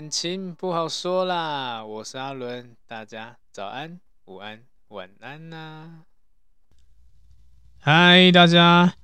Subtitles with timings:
[0.00, 6.04] 感情不好说啦，我是阿伦，大家早安、午安、晚安呐、
[7.78, 8.94] 嗨，大家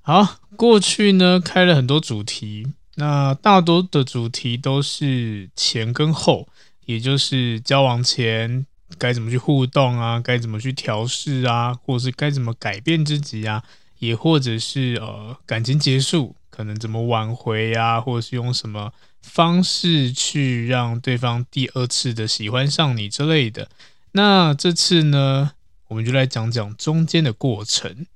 [0.00, 0.38] 好。
[0.56, 6.48] 过去呢开了很多主题，那大多的主题都是前跟后，
[6.86, 8.64] 也就是交往前
[8.96, 13.62] 该怎么去互动啊，该怎么去调试啊，或者是该怎么改变自己啊，
[13.98, 18.92] 也或者是呃感情结束可能怎么挽回啊，或者是用什么。
[19.22, 23.68] 方式去让对方第二次的喜欢上你之类的。
[24.12, 25.50] 那这次呢，
[25.88, 28.06] 我们就来讲讲中间的过程。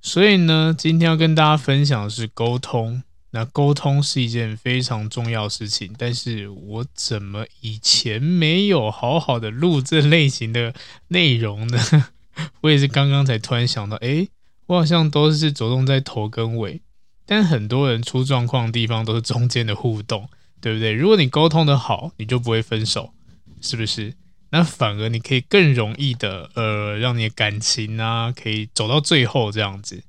[0.00, 3.02] 所以呢，今天要跟大家分享的是沟通。
[3.32, 10.72] 那沟通是一件非常重要的事情，但是我怎么以前没有好好的录这类型的
[11.08, 11.78] 内容呢？
[12.62, 14.28] 我也是刚刚才突然想到，诶，
[14.66, 16.80] 我好像都是着重在头跟尾，
[17.26, 20.28] 但很多人出状况的地方都是中间的互动。
[20.60, 20.92] 对不对？
[20.94, 23.12] 如果你沟通的好，你就不会分手，
[23.60, 24.14] 是不是？
[24.48, 30.02] 那反而你可以更容易的，呃，让你的感情啊，可以走到最后这样子。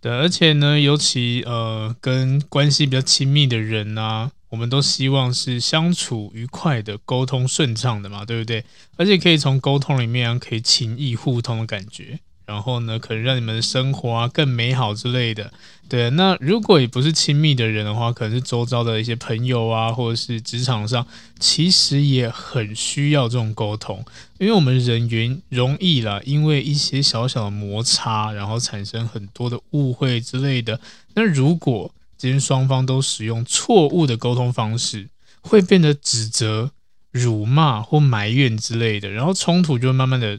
[0.00, 8.64] 对，而且呢，尤其呃，跟关系比较亲密的人啊，我们都希望是相处愉快的，沟通顺畅的嘛，对不对？
[8.96, 12.18] 而且可以从沟通里面可以情谊互通的感觉。
[12.50, 15.52] 然后呢，可能让你们的生活啊更美好之类的。
[15.88, 21.06] 对，那如果也不是亲密的人的话，可能是周遭的一些朋友啊，或者是职场上，
[21.38, 24.04] 其实也很需要这种沟通，
[24.38, 30.80] 因为我们人缘容易啦，因为一些小小的摩擦，然后产生很多的误会之类的。
[31.14, 35.08] 那如果今天双方都使用错误的沟通方式，
[35.40, 36.72] 会变得指责。
[37.12, 40.38] 辱骂或埋怨之类的，然后冲突就会慢慢的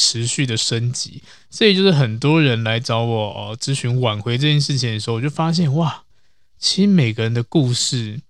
[0.00, 1.22] 持续的升级。
[1.50, 6.04] 所以就是很多人来找我哦咨询挽回这件事情的时候，我就发现哇，
[6.58, 8.20] 其实每个人的故事。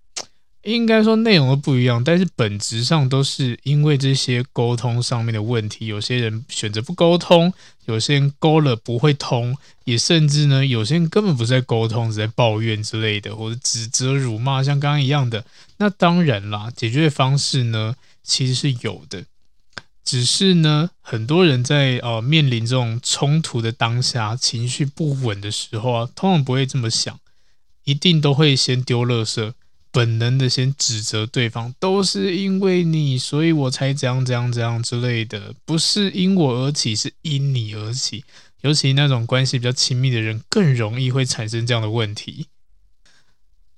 [0.63, 5.87] 应该说内容都不一样，但是本质上都是因为这些沟通上面的问题。
[5.87, 7.51] 有些人选择不沟通，
[7.87, 15.43] 有些人沟了不会通，也甚至呢，有些人根本不是在沟通，是在抱怨之类的，或者指责、辱骂，像刚刚一样的。
[15.79, 19.25] 那当然啦，解决的方式呢，其实是有的，
[20.05, 27.19] 只是呢，很多人在呃面临这种冲突的当下，情绪不稳的时候啊，通常不会这么想，
[27.85, 29.53] 一定都会先丢垃圾。
[29.93, 38.25] 本能的先指责对方，都是因为你，所以我才这样这样这样之类的，不是因我而起，是因你而起。
[38.61, 42.47] 尤其那种关系比较亲密的人，更容易会产生这样的问题。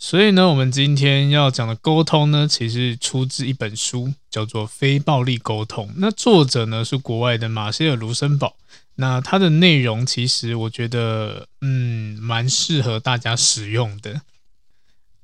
[0.05, 5.87] 所以呢，我们今天要讲的沟通呢，其实出自一本书，叫做《非暴力沟通》。
[5.99, 8.57] 那作者呢是国外的马歇尔·卢森堡。
[8.97, 14.23] 那它的内容其实我觉得，嗯，蛮适合大家使用的。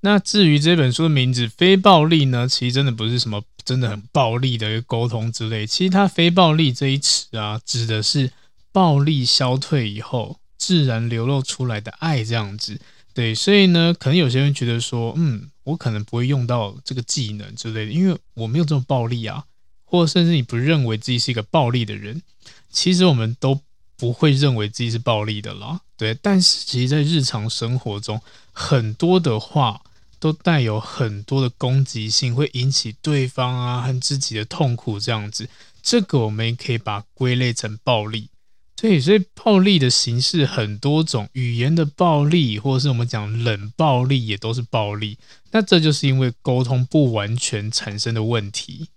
[0.02, 5.66] 那至于这本书的名字“非暴力”呢，其实真的不是什么真的很暴力的一个沟通之类。
[5.66, 8.30] 其实它“非暴力”这一词啊，指的是
[8.70, 12.80] 暴力消退以后自然流露出来的爱这样子。
[13.18, 19.44] 对，所以呢，可能有些人觉得说，嗯，我可能不会用到这个技能之类的，因为我没有这么暴力啊，
[19.84, 22.22] 或甚至你不认为自己是一个暴力的人，
[22.70, 23.60] 其实我们都
[23.96, 25.80] 不会认为自己是暴力的啦。
[25.96, 28.22] 对，但是其实，在日常生活中，
[28.52, 29.82] 很多的话。
[30.20, 35.48] 都带有很多的攻击性，会引起对方啊和自己的痛苦，这样子，
[35.80, 38.28] 这个我们也可以把归类成暴力。
[38.80, 45.18] 对，所以暴力的形式很多种，语言的暴力，或者是我们讲冷暴力，也都是暴力。
[45.50, 48.88] 那这就是因为沟通不完全产生的问题。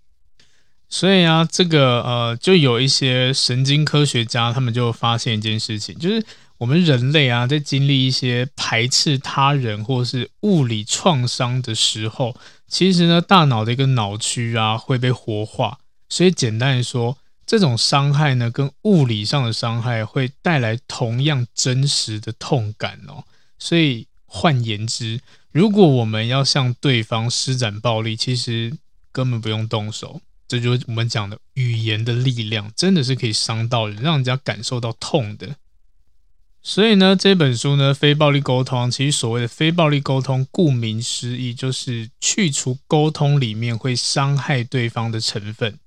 [0.88, 6.24] 所以啊，这个呃，就有一些神经科学家，他们就发现一件事情，就是。
[6.58, 12.36] 我们人类啊，在经历一些排斥他人或是物理创伤的时候，
[12.68, 15.80] 其实呢，大脑的一个脑区啊会被活化。
[16.08, 17.18] 所以简单来说，
[17.52, 23.24] 这种伤害呢，跟物理上的伤害会带来同样真实的痛感哦。
[23.58, 25.20] 所以换言之，
[25.50, 28.78] 如果我们要向对方施展暴力，其实
[29.12, 30.22] 根本不用动手。
[30.48, 35.56] 这就是我们讲的语言的力量，真的是可以伤到人，让人家感受到痛的。
[36.62, 45.78] 所以呢，这本书呢，非暴力沟通，其实所谓的非暴力沟通，顾名思义，就是去除沟通里面会伤害对方的成分，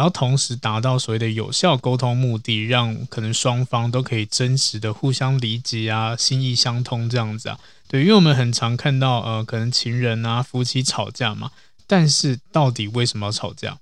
[0.00, 7.60] 然后同时达到所谓的有效沟通目的，让可能双方都可以真实的互相理解啊，心意相通这样子啊。
[7.86, 11.50] 对，因为我们很常看到，呃，可能情人啊、夫妻吵架嘛，
[11.86, 13.76] 但是到底为什么要吵架？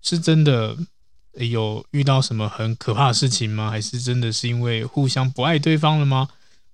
[0.00, 0.76] 是真的？
[1.32, 3.68] 有遇到什么很可怕的事情吗？
[3.68, 6.28] 还是真的是因为互相不爱对方了吗？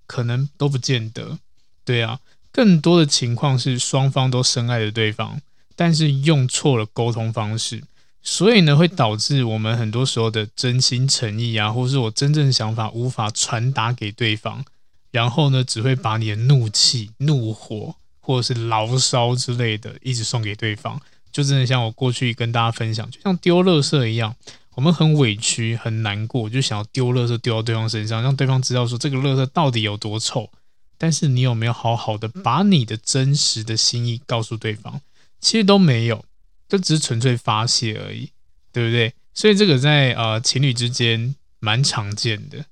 [0.06, 1.38] 可能都不见得。
[1.82, 2.20] 对啊，
[2.52, 5.40] 更多的情况是双方都深爱着对方，
[5.74, 7.82] 但是用错了沟通方式，
[8.22, 14.64] 所以呢，会导致我们很多时候的真心诚意啊，或是我真正想法无法传达给对方，
[15.10, 21.00] 然后呢，只会把你的怒气、怒火或者是牢骚之类的，一直送给对方。
[21.32, 24.36] 就真的像我过去跟大家分享，就像丢垃圾一样，
[24.74, 30.48] 我们很委屈、很难过，就想要丢垃圾丢到对方身上，让对方知道说这个垃圾到底有多臭。
[30.96, 35.00] 但是你有没有好好的把你的真实的心意告诉对方？
[35.40, 36.24] 其实都没有，
[36.72, 38.30] 这只是纯粹发泄而已，
[38.72, 39.12] 对不对？
[39.34, 42.64] 所以这个在呃情侣之间蛮常见的。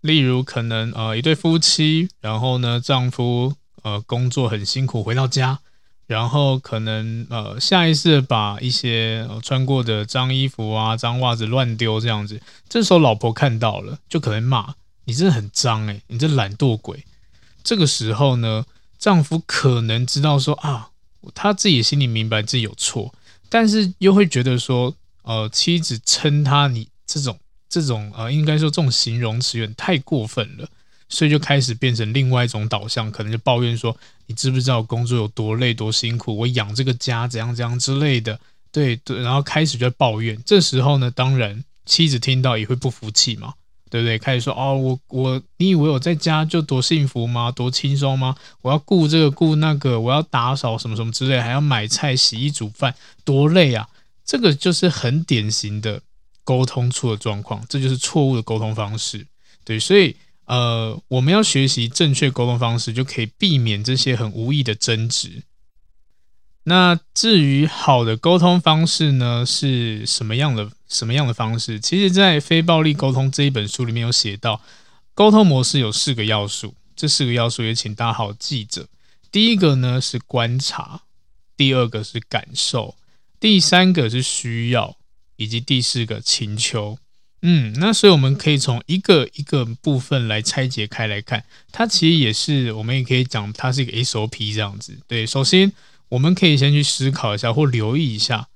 [0.00, 5.60] 例如可能呃一对夫妻，然后呢丈夫呃工作很辛苦，回到家。
[6.06, 12.40] 然后可能呃下意识把一些穿过的脏衣服啊、脏袜子乱丢这样子，
[12.70, 14.74] 这时候老婆看到了，就可能骂
[15.04, 17.04] 你真的很脏诶，你这懒惰鬼。
[17.62, 18.64] 这个时候呢，
[18.98, 20.88] 丈夫可能知道说啊，
[21.34, 23.14] 他自己心里明白自己有错，
[23.48, 27.38] 但是又会觉得说，呃，妻子称他你这种
[27.68, 30.68] 这种呃，应该说这种形容词有点太过分了。
[31.10, 36.34] 所以就开始变成另外一种导向，可能就抱怨说：“你知不知道工作有多累多辛苦？
[36.34, 38.40] 我养这个家怎样怎样之类的。”
[38.72, 40.42] 对对，然后开始就抱怨。
[40.44, 43.52] 这时候呢，当然妻子听到也会不服气嘛，
[43.94, 44.18] 对不对？
[44.18, 47.52] 开始说：“哦，我我你以为我在家就多幸福吗？
[47.52, 48.34] 多轻松吗？
[48.60, 52.92] 我要顾这个顾那个，我要打扫什么什么之类，还要买菜、洗衣、煮饭，
[53.24, 53.88] 多累啊！”
[54.26, 56.02] 这个就是很典型的
[56.42, 59.24] 沟通出了状况，这就是错误的沟通方式。
[59.64, 60.16] 对，所以。
[60.46, 65.42] 呃，我们要学习正确沟通方式，就可以避免这些很无意的争执。
[66.64, 70.70] 那至于好的沟通方式呢，是什么样的？
[70.86, 71.80] 什么样的方式？
[71.80, 74.60] 其实，在《非暴力沟通》这一本书里面有写到，
[75.12, 78.86] 沟通模式有四个要素，这四个要素也请大家好记着。
[79.32, 81.00] 第一个呢是观察，
[81.56, 82.94] 第二个是感受，
[83.40, 84.96] 第三个是需要，
[85.34, 86.96] 以及第四个请求。
[87.42, 94.96] 嗯，那所以我们可以从一个一个部分来拆解开来看，它其实也是我们也可以讲，它是一个 SOP 这样子。
[95.08, 95.72] 对，首先
[96.10, 98.48] 我们可以先去思考一下或留意一下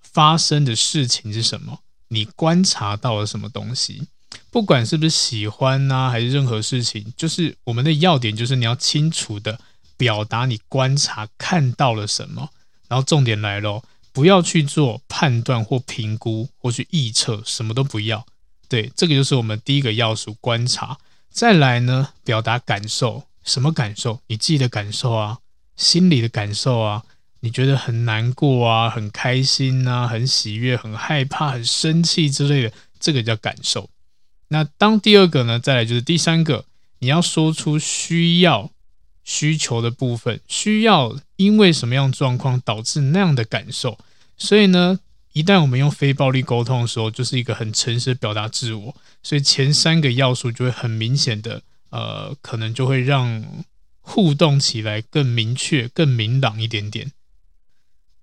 [0.00, 4.06] 发生的事情是什么，你观察到了什么东西，
[4.50, 9.58] 不管是不是喜欢呐、啊，还是任何事情，就是我们的要点就是你要清楚的
[9.96, 12.50] 表达你观察看到了什么，
[12.88, 13.82] 然后重点来喽。
[14.14, 18.26] 不要去做判断或评估，或去预测，什么都不要。
[18.68, 20.98] 对，这个就是我们第一个要素，观察。
[21.30, 24.20] 再来呢，表达感受，什么感受？
[24.26, 25.38] 你自己的感受啊，
[25.76, 27.02] 心里的感受啊，
[27.40, 33.88] 你觉得很难过啊，很开心啊，很喜悦，很害怕，很生气之类的，这个叫感受。
[34.48, 36.64] 那当第二个呢，再来就是第三个，
[36.98, 38.70] 你要说出需要。
[39.24, 43.96] 需求的部分，需要因为什么样状况导致那样的感受？
[44.36, 44.98] 所以呢，
[45.32, 48.96] 一旦我们用非暴力沟通的时候，就是一个很诚实的表达自我。
[49.22, 53.44] 所以前三个要素就会很明显的，呃，可能就会让
[54.02, 57.10] 互动起来更明确、更明朗一点点。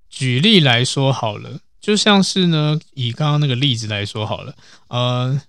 [0.07, 4.55] 举例来说好了，就像是呢，以刚刚那个例子来说好了，
[4.89, 5.41] 呃，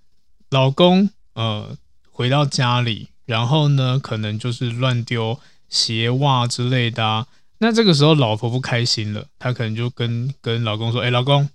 [0.49, 1.76] 老公呃
[2.10, 3.08] 回到家里。
[3.26, 7.28] 然后呢，可能就是乱丢鞋袜之类的啊。
[7.58, 11.49] 那这个时候，老婆不开心了，她可能就跟跟老公说：“哎，老公，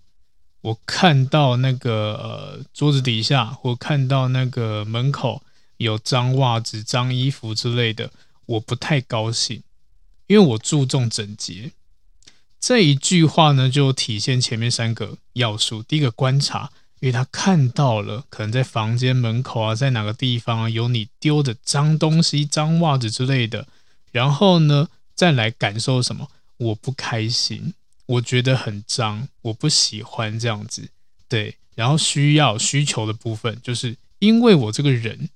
[0.62, 5.44] 我看到那个呃桌子底下，或看到那个门口
[5.76, 8.10] 有脏袜子、脏衣服之类的，
[8.46, 9.64] 我不太高兴，
[10.28, 11.72] 因为我注重整洁。”
[12.60, 23.68] 这一句话呢，就体现前面三个要素：第一个观察，因为他看到了，可能在房间门口啊，在哪个地方啊，有你丢的脏东西、脏袜子之类的，
[24.12, 26.32] 然后呢，再来感受什么？
[26.58, 27.74] 我不开心，
[28.06, 30.90] 我觉得很脏，我不喜欢这样子。
[31.28, 35.30] 对，然后需要需求的部分，就是因为我这个人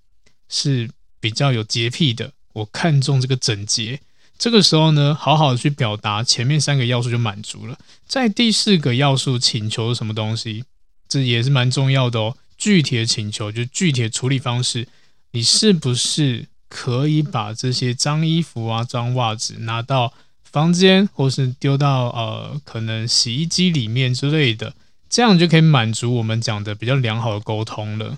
[0.48, 0.90] 是
[1.20, 4.00] 比较有洁癖的，我看重这个整洁。
[4.38, 7.78] 这个时候呢，好好的去表达，前面三个要素就满足了。
[8.08, 10.64] 在第四个要素，请求什么东西？
[11.10, 12.38] 这也是蛮重要的哦。
[12.58, 14.88] 具体的请求，就具体的处理方式，
[15.32, 20.14] 你是不是可以把这些脏衣服啊、脏袜子拿到
[20.44, 24.74] 房间，或是丢到呃可能洗衣机里面之类的，
[25.10, 28.18] 这样就可以满足我们讲的比较良好的沟通了。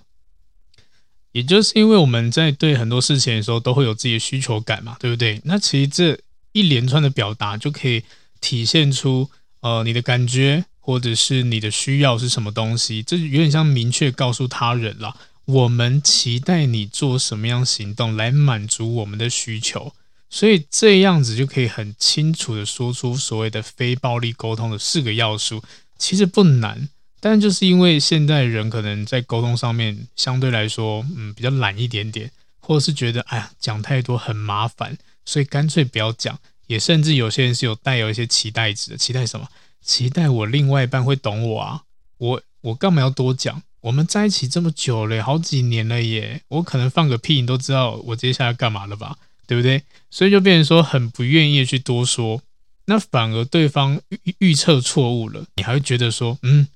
[1.31, 5.41] 也就是因为我们在对很多事情的时候都会有自己的需求感嘛，对不对？
[5.45, 6.19] 那其实这
[6.51, 8.03] 一连串的表达就可以
[8.39, 9.29] 体现出
[9.61, 10.65] 呃你的感觉。
[10.83, 15.15] 或者是你的需要是什么东西，这有点像明确告诉他人了。
[15.45, 19.93] 我们期待你做什么样行动来满足我们的需求，
[20.27, 25.61] 所以这样子就可以很清楚的说出所谓的非暴力沟通的四个要素。
[25.99, 26.89] 其实不难，
[27.21, 36.37] 但就是因为现代人可能在沟通上面相对来说，嗯，比较懒一点点，或者是觉得哎呀讲太多很麻烦，所以干脆不要讲。
[36.67, 39.47] 也甚至有些人是有带有一些期待值的，期待什么？
[39.83, 41.83] 期待我另外一半会懂我啊！
[42.17, 43.61] 我我干嘛要多讲？
[43.81, 46.41] 我们在一起这么久了，好几年了耶！
[46.47, 49.17] 我可能放个屁，你都知道我接下来干嘛了吧？
[49.47, 49.83] 对不对？
[50.09, 52.41] 所以就变成说很不愿意去多说，
[52.85, 56.67] 那反而对方预预测错误了，你还会觉得说，嗯，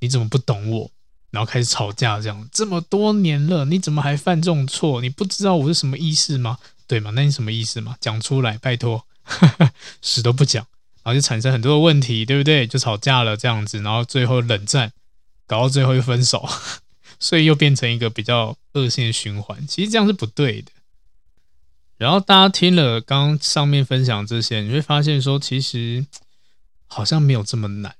[0.00, 0.90] 你怎么不懂我？
[1.30, 5.00] 然后开始吵架，这样这么多年了，你怎么还犯这种错？
[5.00, 6.58] 你不知道我是什么意思吗？
[6.88, 7.12] 对吗？
[7.14, 7.96] 那你什么意思吗？
[8.00, 9.06] 讲出来，拜托，
[10.02, 10.66] 死都不讲。
[11.02, 12.66] 然后就产生很多的问题，对不对？
[12.66, 14.92] 就吵架了这样子，然后最后冷战，
[15.46, 16.46] 搞到最后又分手，
[17.20, 19.66] 所以又变成一个比较恶性的循环。
[19.66, 20.72] 其实这样是不对的。
[21.96, 26.04] 然后大家听了刚刚上面分享这些，你会发现说，其实
[26.86, 27.94] 好像没有这么难，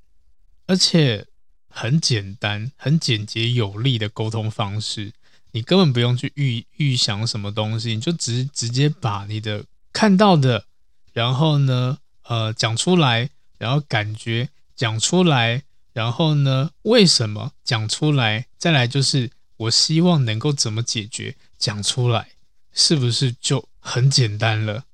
[0.66, 1.26] 而且
[1.70, 5.12] 很简单、很简洁有力的沟通方式，
[5.52, 10.66] 你根本不用去预预想什么东西，你就直直接把你的看到的，
[11.12, 15.62] 然后呢，呃，讲出来，然后感觉讲出来，
[15.92, 18.46] 然后呢，为什么讲出来？
[18.58, 22.30] 再来就是我希望能够怎么解决，讲出来，
[22.72, 24.84] 是不是就很简单了？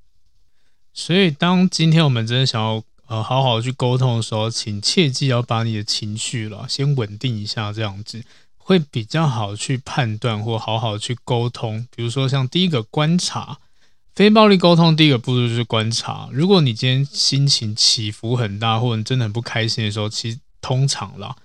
[0.93, 8.23] 所以，当今天我们真的想要呃好好去沟通的时候，请切记要把你的情绪了先稳定一下，这样子
[8.57, 11.87] 会比较好去判断或好好去沟通。
[11.95, 13.59] 比如说，像第一个观察。
[14.15, 16.31] 非暴力沟通第一个步骤就是观察。
[16.33, 21.37] 如果你今天心情起伏很大，或者你真的很不开心的时候，其实通常啦，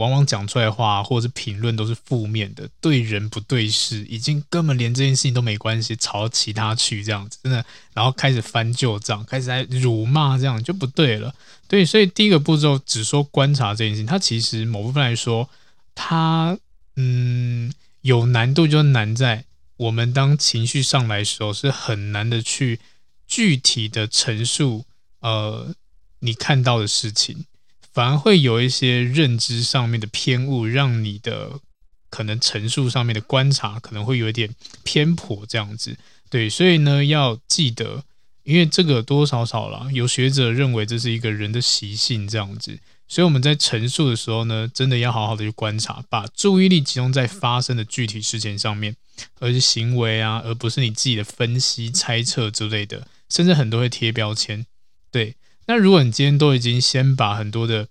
[0.00, 11.34] 往往讲出来的话或者是评论都是负面的，对人不对事，已经根本连这件事情都没关系，朝其他去这样子，真的，然后开始翻旧账，开始在辱骂，这样就不对了。
[11.68, 15.48] 对，所以第一个步骤只说观察这件事情，它其实某部分来说，
[15.94, 16.58] 它
[16.96, 19.44] 嗯有难度，就难在。
[19.76, 22.80] 我们当情绪上来的时候，是很难的去
[23.26, 24.84] 具体的陈述，
[25.20, 25.74] 呃，
[26.18, 27.46] 你看到的事情，
[27.92, 31.60] 反而会有一些认知上面的偏误，让你的
[32.08, 34.54] 可能陈述上面的观察可能会有一点
[34.84, 35.96] 偏颇，这样子。
[36.28, 38.04] 对，所以呢，要记得，
[38.44, 42.78] 因为这个多多少少啦，有学者认为这是一个人的习性，这样子。
[43.08, 48.94] 所以我们在陈述的时候呢，真的要好好的去观察，把注意力集中在发生的具体事件上面，
[49.40, 54.64] 而是行为啊，而不是你自己的分析、猜测之类的，甚至很多会贴标签。
[55.10, 55.34] 对，
[55.70, 57.86] 那如果你今天都已经先把很多的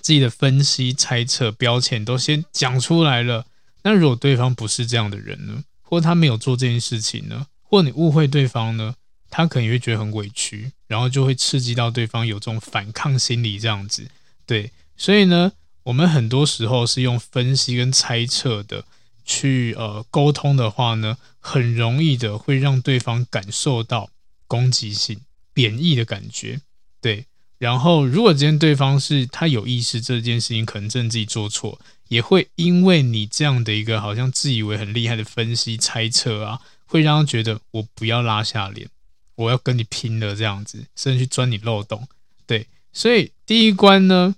[0.00, 3.46] 自己的分析、猜测、标签都先讲出来了，
[3.82, 8.94] 那如果对方不是这样的人呢，或他没有做这件事情呢，或你误会对方呢，
[9.28, 14.06] 他可能也会觉得很委屈，然后就会刺激到对方有这种反抗心理，这样子。
[14.46, 15.50] 对，所以呢，
[15.82, 18.84] 我们很多时候是用分析跟猜测的
[19.24, 24.10] 去呃沟通的话呢，很容易的会让对方感受到
[24.46, 26.60] 攻击性、贬义的感觉。
[27.00, 27.26] 对，
[27.58, 38.88] 然后如果今天对方是他有意识这件事情可能真的自己做错，也会因为你这样的一个好像自以为很厉害的分析猜测啊，会让他觉得我不要拉下脸，
[39.34, 42.08] 我要跟你拼了这样子，甚至去钻你漏洞。
[42.46, 44.34] 对，所以第一关呢。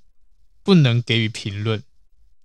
[0.64, 1.82] 不能给予评论，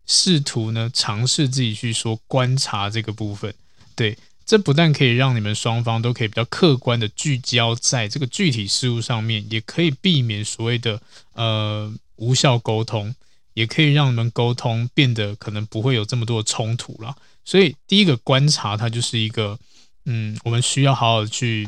[0.07, 3.53] 试图呢尝试自己去说观察这个部分，
[3.95, 4.17] 对，
[4.47, 11.01] 这不但可以让你们双方都可以比较客观的聚焦在这个具体事物上面，也可以避免所谓的
[11.33, 13.13] 呃无效沟通，
[13.53, 17.17] 也可以让你们沟通变得可能不会有这么多的冲突了。
[17.43, 19.59] 所以第一个观察，它就是一个，
[20.05, 21.67] 嗯，我们需要好好去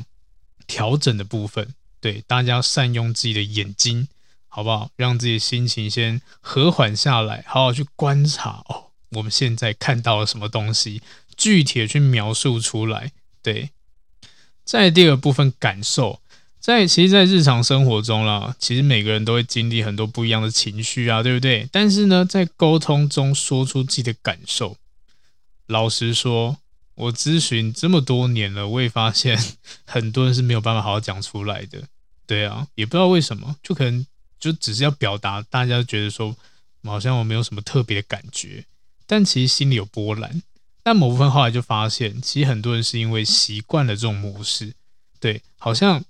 [0.65, 1.73] 调整的部分。
[1.99, 4.07] 对，大家善用自己的眼睛，
[4.47, 4.89] 好不好？
[4.95, 11.01] 让自己心情先和缓下来，好好去观察哦，我们现在看到了什么东西，
[11.39, 13.13] 具体的去描述出来。
[13.41, 13.69] 对，
[14.65, 16.19] 在第二部分感受，
[16.59, 21.69] 在其实，在日常生活中啦，其实每个人都会经历很多不一样的情绪啊，对不对？
[21.71, 24.75] 但是呢，在沟通中说出自己的感受，
[25.67, 26.57] 老实说，
[26.95, 29.39] 我咨询这么多年了，我也发现
[29.87, 31.83] 很多人是没有办法好好讲出来的。
[32.27, 34.05] 对啊，也不知道为什么，就可能
[34.37, 36.35] 就只是要表达，大家觉得说
[36.83, 38.65] 好像我没有什么特别的感觉，
[39.07, 40.43] 但其实心里有波澜。
[40.81, 44.73] 但某部分后来就发现，其实很多人是因为习惯了这种模式，
[45.19, 46.03] 对，好像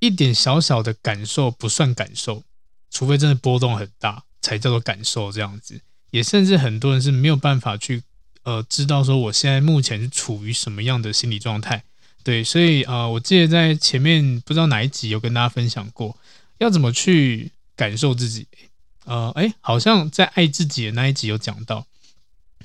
[0.00, 2.42] 一点小小的感受不算感受，
[2.90, 5.80] 除非真的波动很大才叫做感受这样子。
[6.10, 8.02] 也甚至很多人是没有办法去
[8.42, 11.84] 呃知道说我现在目前是处于什么样的心理状态，
[12.22, 16.16] 对，所以呃我记得在前面不知道哪一集有跟大家分享过，
[16.58, 18.46] 要怎么去感受自己，
[19.04, 21.86] 呃，哎，好像在爱自己的那一集有讲到。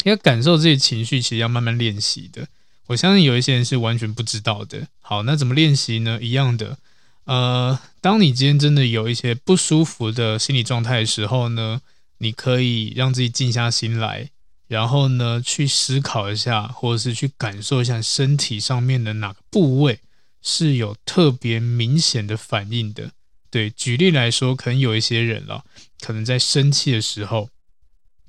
[0.04, 2.48] 要感受这些情绪，其实要慢慢练习的。
[2.88, 4.88] 我相信有一些人是完全不知道的。
[5.02, 6.20] 好，那怎么练习呢？
[6.22, 6.78] 一样的，
[7.26, 11.82] 呃，当你今天真的有一些不舒服的心理状态的时候呢，
[12.20, 14.30] 你可以让自己静下心来，
[14.68, 20.00] 然后呢，去思考一下，或者是去感受一下身体上面的哪个部位
[20.42, 23.12] 是有特别明显的反应的。
[23.52, 25.64] 对，举例来说，可能有一些人了，
[26.00, 27.50] 可能在生气的时候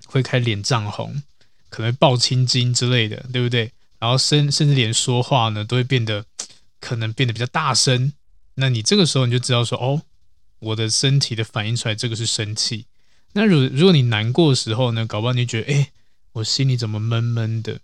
[0.07, 1.23] 会开脸涨红。
[1.71, 3.73] 可能爆青筋之类的，对不对？
[3.99, 6.25] 然后甚甚至连说话呢都会变得
[6.81, 8.13] 可能变得比较大声。
[8.57, 10.03] 那你这个时候你就知道说，哦，
[10.59, 12.85] 我的身体的反应出来，这个是生气。
[13.33, 15.91] 那如如果你难过的时候呢，搞不好你就觉得，哎，
[16.33, 17.79] 我心里怎么闷闷的？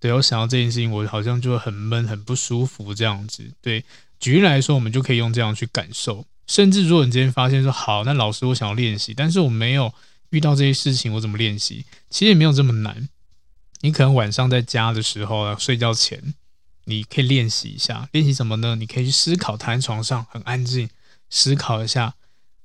[0.00, 3.50] 对，我想到这件事情，我好像就会很闷，很不舒服这样子。
[3.62, 3.84] 对，
[4.18, 6.24] 举例来说，我们就可以用这样去感受。
[6.48, 9.92] 甚至如果你今天发现说，好，那老师我想要练习，但是我没有。
[10.30, 11.84] 遇到这些事情，我怎么练习？
[12.08, 13.06] 其实也没有这么难。
[13.82, 16.34] 你可能晚上在家的时候，睡觉前，
[16.84, 18.08] 你可以练习一下。
[18.12, 18.74] 练习什么呢？
[18.76, 20.88] 你可以去思考，躺在床上很安静，
[21.30, 22.14] 思考一下，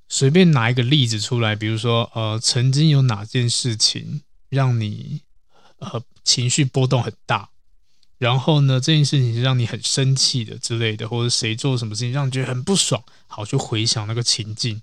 [0.07, 5.21] 随便拿一个例子出来，比如说，呃，曾经有哪件事情让你
[5.79, 7.49] 呃情绪波动很大，
[8.17, 14.81] 然后呢，这件事情是让你很生气的之类的，或者谁做什么事情让你觉得很不爽，好，就回想那个情境。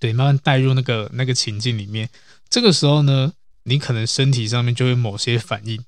[0.00, 2.08] 对，慢慢带入那个那个情境里面，
[2.48, 5.84] 这个时候呢，你可能身体上面就会某些反应，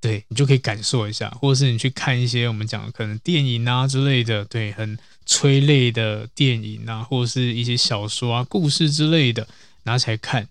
[0.00, 9.46] 对，你就可以感受一下，或者是你去看一些我们讲的可能电影啊之类的，对，很催泪的电影啊，或者是一些小说啊、故事之类的，
[9.84, 10.48] 拿起来看，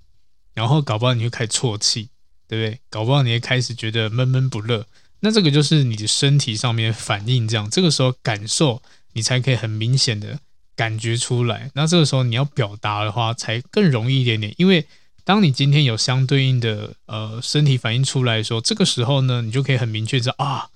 [0.54, 2.10] 然后搞不好你会开始啜泣，
[2.48, 2.80] 对不对？
[2.90, 4.86] 搞不好你会开始觉得闷闷不乐，
[5.20, 8.82] 那这个就是你的身体上面反应，这样，这个时候感受
[9.14, 10.40] 你才可以很明显的。
[10.76, 14.56] 感觉出来，那这个时候你要表达的话，才更容易一点点。
[14.56, 14.88] 因为
[15.30, 20.70] 当你今天有相对应的呃身体反应出来的时候，这个时候呢，你就可以很明确知道啊，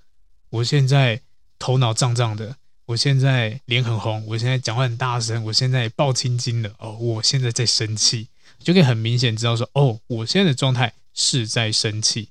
[0.52, 1.22] 我现在
[1.58, 8.28] 头脑胀胀的，我现在脸很红，我现在讲话很大声，我现在爆青筋了哦，我现在在生气，
[8.60, 12.30] 就可以很明显知道说哦，我现在的状态是在生气。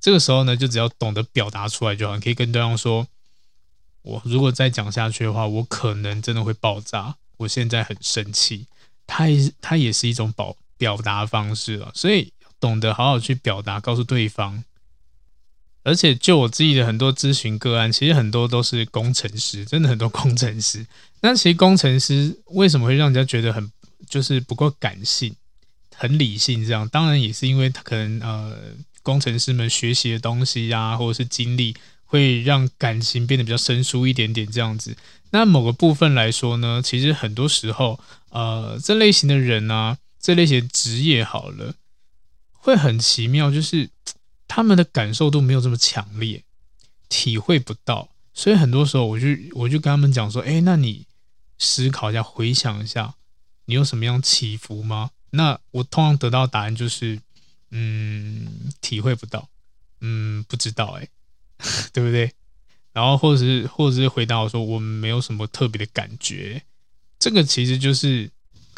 [0.00, 3.06] 这个时候呢，就只要懂得表达出来就好，你可以跟对方说。
[4.02, 7.14] 我如果再讲下去的话，我可能真的会爆炸。
[7.36, 8.66] 我现在很生气，
[9.06, 14.64] 它也它也是一种保表达方式了，所以懂得好好去表达，告诉对方。
[15.82, 20.86] 而且就我自己的很多咨询个案，其实很多都是工程师，真的很多工程师。
[21.20, 23.70] 那其实工程师为什么会让人家觉得很
[24.08, 25.36] 就是不够感性、
[25.94, 26.66] 很理性？
[26.66, 28.56] 这样当然也是因为他可能呃，
[29.02, 31.76] 工程师们学习的东西呀、或者是经历。
[32.12, 34.96] 会让感情变得比较生疏一点点，这样子。
[35.30, 41.74] 那某个部分来说呢，其实很多时候，呃，这类型的人呢、这类型职业好了，
[42.52, 43.90] 会很奇妙，就是
[44.46, 46.44] 他们的感受都没有这么强烈，
[47.08, 48.10] 体会不到。
[48.34, 51.06] 所以很多时候，我就我就跟他们讲说，哎，那你
[51.58, 53.14] 思考一下，回想一下，
[53.64, 55.10] 你有什么样起伏吗？
[55.30, 57.20] 那我通常得到的答案就是，
[57.70, 59.48] 嗯，体会不到，
[60.00, 61.08] 嗯，不知道、欸，哎。
[61.92, 62.32] 对不对？
[62.94, 66.62] 然后或者是或者是回答我说，我们没有什么特别的感觉，
[67.18, 68.30] 这个其实就是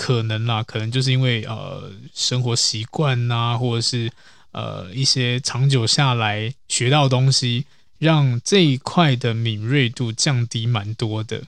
[0.02, 4.10] 可能啦，可能就是因为呃生活习惯呐，或者是
[4.50, 7.66] 呃一些长久下来学到东西，
[8.00, 11.44] 让这一块的敏锐度降低蛮多的。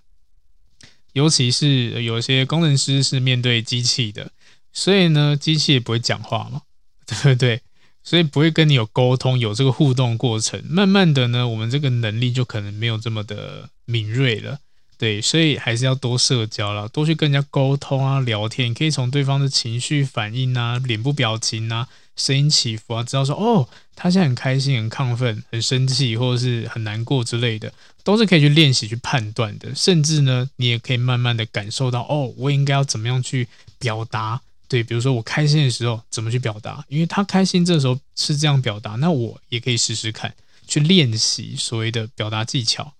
[1.15, 4.31] 尤其是有些工程师是面对机器的，
[4.73, 6.63] 所以呢，机器也不会讲话嘛，
[7.05, 7.61] 对不对？
[8.05, 10.63] 所以不会跟你有沟通，有这个互动过程。
[10.69, 14.61] 慢慢的呢，我们这个能力就可能没有这么的敏锐了。
[15.05, 18.73] 对，所以还是要多社交了，多去跟人家沟通啊，聊天。
[18.73, 21.87] 可以从对方的情绪反应啊、脸部表情啊、
[22.17, 27.71] 声音起伏啊，知道说哦，他现在很开心、很亢奋、很生气，或者是很难过之类的，
[28.03, 29.75] 都是可以去练习去判断的。
[29.75, 33.47] 甚至呢，你也可以慢慢的感受到哦，我应该要怎么样去
[33.79, 34.41] 表达。
[34.69, 40.35] 对，比如说我开心的时候怎么去表达，因为他开心这时候是这样表达，那我也可以试试看，
[40.67, 42.95] 去练习所谓的表达技巧。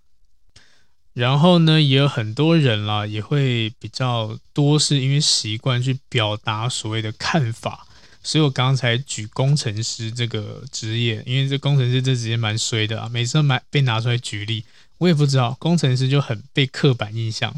[1.15, 7.87] 然后呢，也有很多人啦，也会比较多是因为习惯去表达所谓的看法，
[8.23, 14.65] 所以我刚才举工程师这个职业，因为这工程师这职业蛮衰的啊，每次都买被拿出来举例，
[14.99, 17.55] 我也不知道工程师就很被刻板印象，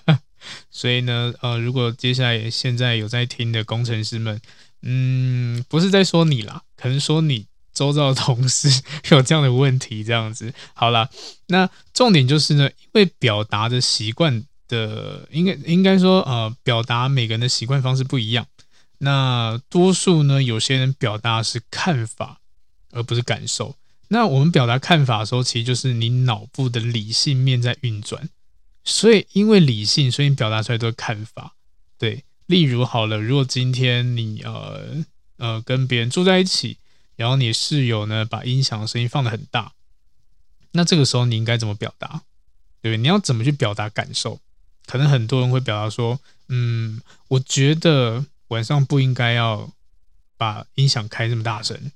[0.70, 4.38] 所以呢，呃，如果接下来现在有在听的工程师们，
[4.82, 7.46] 嗯，不是在说你啦，可能说你。
[7.74, 8.68] 周遭的同事
[9.10, 11.10] 有这样的问题，这样子好了。
[11.48, 18.46] 那重点就是呢，因为表达的习惯的，应该应该说，呃，表达每个人的习惯方式不一样。
[18.98, 22.40] 那多数呢，有些人表达是看法，
[22.92, 23.76] 而不是感受。
[24.08, 28.30] 那我们表达看法的时候，其实就是你脑部的理性面在运转。
[28.84, 31.54] 所以，因为理性，所以你表达出来都是看法。
[31.98, 35.04] 对，例如好了，如果今天你呃
[35.38, 36.78] 呃跟别人住在一起。
[37.16, 39.72] 然后你室友呢，把音响的声音放得很大，
[40.72, 42.22] 那这个时候你应该怎么表达？
[42.82, 42.96] 对对？
[42.98, 44.40] 你要怎么去表达感受？
[44.86, 49.70] 可能很多人会表达说：“嗯，我觉得晚上不应该要
[50.36, 51.92] 把音响开这么大声，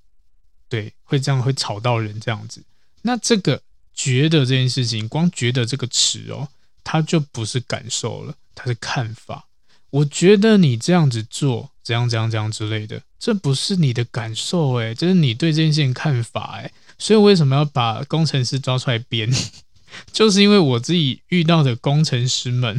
[0.68, 2.64] 对，会这样会吵到人这样子。”
[3.02, 3.60] 那这个
[3.92, 6.48] “觉得”这件事情，光“觉得”这个词哦，
[6.84, 9.48] 它就不是感受了，它是看法。
[9.90, 11.72] 我觉得你这样子做。
[11.88, 16.70] 怎样怎样怎样之类的，这不是你的感受诶，这是你对这件事情看法诶。
[16.98, 19.32] 所以为什么要把工程师抓出来编？
[20.12, 22.78] 就是因为我自己遇到的工程师们，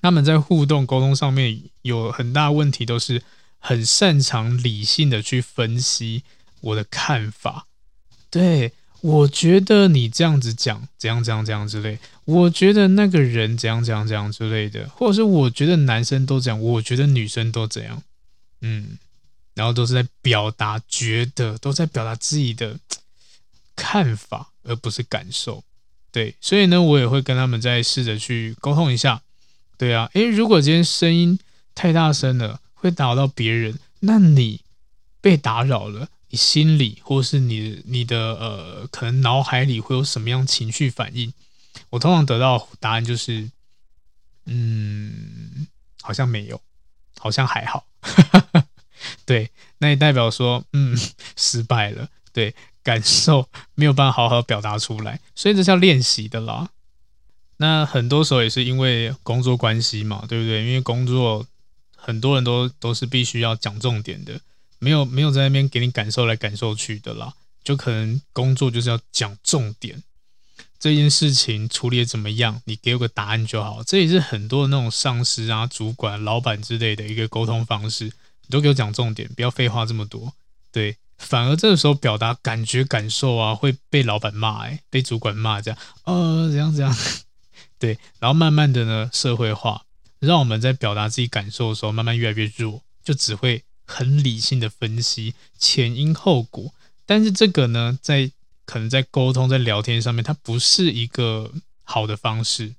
[0.00, 3.22] 他们在互动沟通上面有很大问题，都是
[3.58, 6.22] 很擅长理性的去分析
[6.62, 7.66] 我的看法。
[8.30, 11.98] 对，我觉得你这样子讲，怎样怎样怎样之类。
[12.24, 18.02] 我觉得那个人怎样怎样怎样之类的，或者是我觉得男生都这样，我觉得女生都这样，
[18.60, 18.98] 嗯，
[19.54, 22.78] 然后都是在表达觉得，都在表达自己的
[23.74, 25.62] 看法，而不是感受。
[26.10, 29.22] 对，所以呢，我也会跟他们再试着去沟通一下。
[29.76, 31.38] 对啊，诶，如果今天声音
[31.74, 34.62] 太大声了，会打扰到别人，那你
[35.20, 41.32] 被打扰了，你心里或是你你的呃，可能脑海里会有什么样情绪反应？
[41.90, 43.50] 我通常得到答案就是，
[44.46, 45.66] 嗯，
[46.00, 46.58] 好像没有，
[47.18, 48.66] 好像还好，哈 哈
[49.24, 50.96] 对，那也代表说，嗯，
[51.36, 56.70] 失败了，对，感受没有办法好好表达出来，所以这是要练习的啦。
[57.58, 60.64] 那很多时候也是因为工作关系嘛，对不对？
[60.64, 61.46] 因为工作
[61.96, 64.40] 很多人都都是必须要讲重点的，
[64.78, 67.32] 没有没有在那边给你感受来感受去的啦，
[67.64, 70.02] 就可能工作就是要讲重点。
[70.86, 72.62] 这件事情处理的怎么样？
[72.66, 73.82] 你给我个答案就好。
[73.82, 78.04] 这也是很多那种上司啊、主管、老板之类的一个沟通方式。
[78.04, 78.12] 你
[78.50, 80.32] 都给我讲重点，不要废话这么多。
[80.70, 86.96] 对，反而这个时候表达感觉、感受啊，会被老板骂，哎，被主管骂，这样，呃，怎样怎样。
[87.80, 89.82] 对，然后慢慢的呢，社会化，
[90.20, 96.72] 让我们在表达自己感受的时候，慢慢越来越弱，就只会很理性的分析前因后果。
[97.04, 98.30] 但是这个呢，在
[98.66, 101.52] 可能在沟通、在聊天上面，它不是一个
[101.82, 102.74] 好的方式，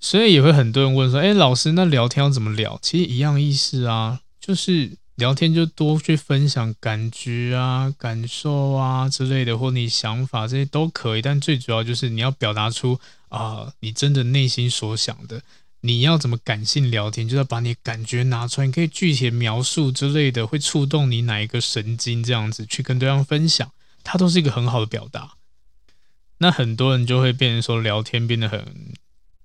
[0.00, 11.22] 所以也会很多人问说：“哎，老师，那聊天要怎么聊？”其实一样意思啊，就是聊天就多去分享感觉啊、感受啊之类的，或你想法这些都可以。
[11.22, 15.40] 但最主要就是你要表达出啊、你真的内心所想的。
[15.84, 23.70] 你要怎么感性聊天，就要把你感觉拿出来，你可以具体描述之类的，会触动你哪一个神经，这样子去跟对方分享。
[24.04, 25.32] 它都是一个很好的表达，
[26.38, 28.92] 那很多人就会变成说聊天变得很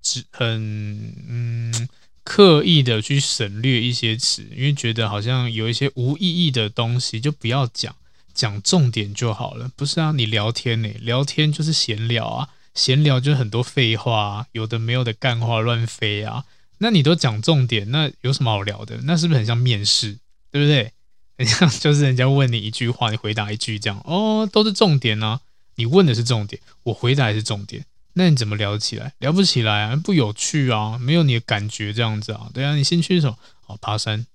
[0.01, 1.87] 只很嗯
[2.23, 7.95] 刻意的去省略一些词，因为觉得好像有一些无意义的东西就不要讲，
[8.33, 9.71] 讲重点就好了。
[9.75, 16.43] 不是啊，你聊天呢，聊天就是闲聊啊，闲聊就是很多废话啊，有的没有的干话乱飞啊。
[16.79, 18.99] 那你都讲重点，那有什么好聊的？
[19.03, 20.19] 那是不是很像面试，
[20.51, 20.91] 对不对？
[21.37, 25.39] 很 像就是人家问你一句话，你回答一句这样哦，都是重点呢、
[25.75, 29.13] 你问的是重点，我回答也是重点，那你怎么聊得起来？
[29.19, 32.49] 聊不起来啊，不有趣啊，没有你的感觉这样子啊。
[32.53, 33.37] 对啊，你兴趣什么？
[33.67, 34.25] 哦，爬山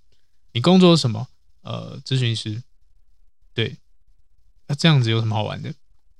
[0.52, 1.26] 你工作什么？
[1.62, 2.62] 呃，咨询师。
[3.54, 3.76] 对，
[4.68, 5.74] 那这样子有什么好玩的？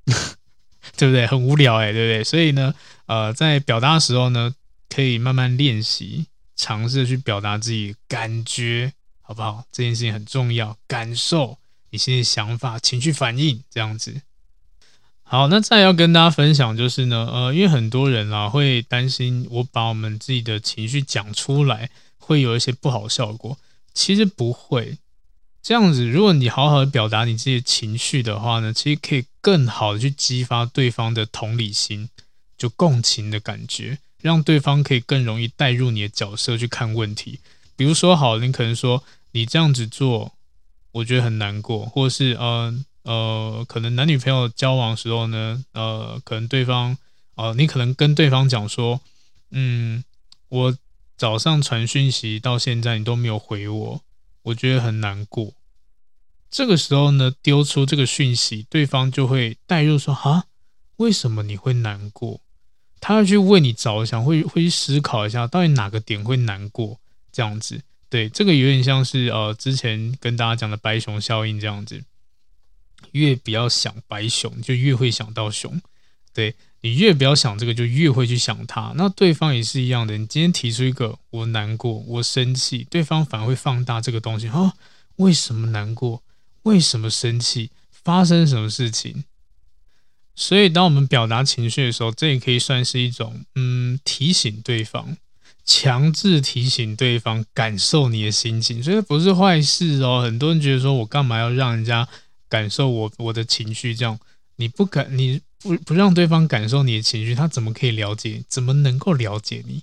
[0.97, 1.27] 对不对？
[1.27, 2.25] 很无聊哎，对不对？
[2.25, 2.75] 所以呢，
[3.07, 4.55] 呃，在表达的时候呢，
[4.89, 9.65] 可以慢慢练习，尝试去表达自己感觉，好不好？
[9.73, 11.59] 这件事情很重要，感受
[11.91, 14.21] 你现在想法、情绪反应这样子。
[15.23, 23.57] 好，那再要跟大家分享就是呢，呃，因为很多人啊会担心我把我们自己的情绪讲出来会有一些不好效果，
[23.95, 24.99] 其实不会。
[25.63, 32.11] 这样子，如果你好好的表达你自己的情绪的话呢，其实可以更好的去激发对方的同理心，
[32.59, 37.39] 就共情的感觉，让对方可以更容易带入你的角色去看问题。
[37.83, 40.35] 比如说，好，你可能说你这样子做，
[40.93, 42.73] 我觉得很难过，或是呃。
[43.05, 46.97] 呃，可能男女朋友交往的时候呢，呃，可能对方，
[47.35, 49.01] 呃，你可能跟对方讲说，
[49.51, 50.05] 嗯，
[50.49, 50.79] 我
[51.17, 54.01] 早上传讯息到现在你都没有回我，
[54.43, 55.53] 我觉得很难过。
[56.49, 60.45] 这个时候呢，丢出这个讯息，对方就会带入说，啊，
[60.99, 62.41] 为什么你会难过？
[63.01, 67.01] 他要去为你着想，会会去思考一下，到底哪个点会难过？
[67.33, 72.05] 这样子，对，这个有点像是呃，之前跟大家讲的白熊效应这样子。
[73.13, 75.83] 越不要想白熊，就越会想到熊。
[76.33, 78.93] 对，你越不要想这个，就越会去想他。
[78.97, 80.17] 那对方也是一样的。
[80.17, 84.49] 你今天提出一个，我难过，我生气，对方反而会放大这个东西。
[84.49, 84.73] 哦，
[85.17, 86.23] 为什么难过？
[86.63, 87.71] 为什么生气？
[87.91, 89.25] 发生什么事情？
[90.35, 95.19] 所以，当我们表达情绪的时候，这也可以算是一种，嗯，提醒对方，
[95.65, 98.83] 强制提醒对方感受你的心情。
[98.83, 100.23] 所以不是坏事哦。
[100.25, 102.09] 很多人觉得说，我干嘛要让人家？
[102.53, 104.21] 感受我我的情绪，这样
[104.57, 108.43] 你不感你不不让对方感受你的情绪，他怎么可以了解？
[108.47, 109.83] 怎么能够了解你？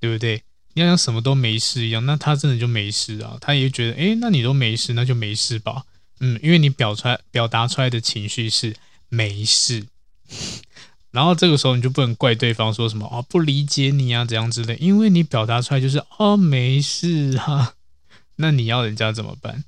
[0.00, 0.42] 对不对？
[0.72, 3.36] 你要像什么都没事一样，那他真的就没事啊？
[3.38, 5.84] 他也觉得，诶，那你都没事，那就没事吧？
[6.20, 8.74] 嗯，因为你表出来表达出来的情绪是
[9.10, 9.84] 没事，
[11.16, 17.72] 然后这个时候你就不能怪对方说什么哦，不理解你啊，怎样之类，因为你表达出来就是哦，没事啊，
[18.36, 19.64] 那你要人家怎么办？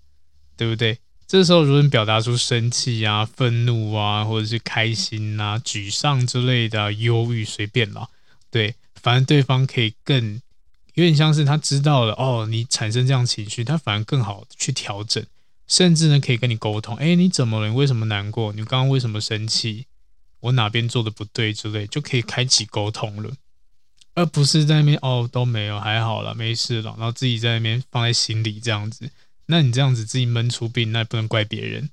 [0.59, 0.99] 对不对？
[1.27, 8.07] 这时候，如果你表达出生气啊、愤怒啊，或者是开心啊、沮丧之类的、啊、忧郁，随便啦，
[8.51, 10.43] 对，反正对方可以更
[10.93, 15.25] 有点像是他知道了哦，你产生这样情绪，他反而更好去调整，
[15.67, 17.69] 甚至呢可以跟你沟通，哎，你怎么了？
[17.69, 18.53] 你为什么难过？
[18.53, 19.87] 你刚刚为什么生气？
[20.41, 23.31] 我哪边做的不对之类，就可以开启沟通了，
[24.15, 29.11] 而不是在那边哦都没有，还好了，没事了，然后自己在那边放在心里这样子。
[29.47, 31.91] 那你这样子自己闷出病，那也不能怪别人，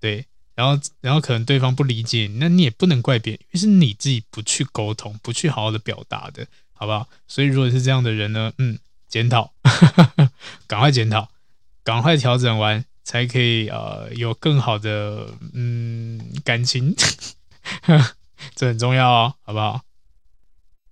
[0.00, 0.26] 对。
[0.54, 7.08] 然后，然后可能对方不理解你，那你也不能怪别人，因为是你自己不去沟通，不去好好的表达的，好不好？
[7.26, 8.78] 所以，如果是这样的人呢，嗯，
[9.08, 9.50] 检讨，
[10.68, 11.30] 赶快检讨，
[11.82, 16.94] 赶快调整完，才可以呃有更好的嗯感情，
[18.54, 19.82] 这很重要哦，好不好？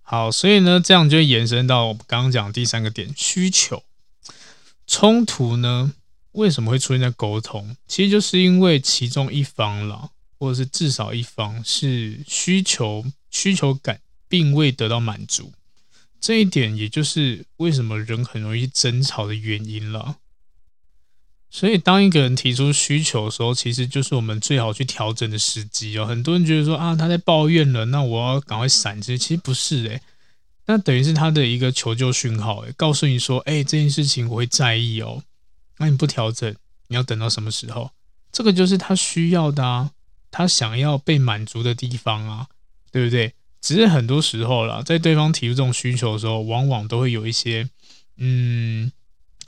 [0.01, 3.83] 好，所以呢，这样就延伸到我们刚刚讲第三个点，需求
[4.85, 5.93] 冲突呢。
[6.33, 7.75] 为什么会出现在沟通？
[7.89, 15.51] 其实就是因为其中一方啦，或者是至少一方是需求需求感并未得到满足，
[16.21, 20.19] 这一点也就是为什么人很容易争吵的原因了。
[21.53, 26.05] 所以，当一个人提出需求的时候，其实就是我们最好去调整的时机哦。
[26.05, 29.01] 很多人觉得说啊，他在抱怨了，那我要赶快闪。
[29.01, 30.01] 其实其实不是诶，
[30.65, 35.21] 那等于是他的一个求救讯号诶，告诉你说，哎，这件事情我会在意哦。
[35.77, 36.55] 那你不调整，
[36.87, 37.91] 你要等到什么时候？
[38.31, 39.91] 这个就是他需要的啊，
[40.31, 42.47] 他想要被满足的地方啊，
[42.93, 43.33] 对不对？
[43.59, 47.67] 只是很多时候啦，在对方提出这种需求的时候，往往都会有一些，
[48.17, 48.89] 嗯，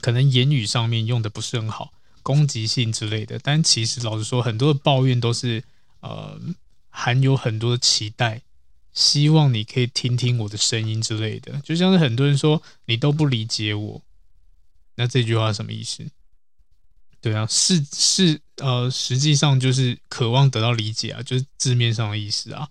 [0.04, 1.90] 可能言语上面用的不是很好，
[2.22, 3.38] 攻击性之类的。
[3.38, 5.64] 但其实老实说，很多的抱怨都是
[6.00, 6.38] 呃，
[6.90, 8.42] 含有很多的期待，
[8.92, 11.58] 希望你可以听听我的声音之类的。
[11.64, 14.02] 就像是很多人说，你都不理解我，
[14.96, 16.04] 那这句话什么意思？
[17.22, 22.68] 对啊，是是呃，实际上就是渴望得到理解啊，就是字面上的意思啊。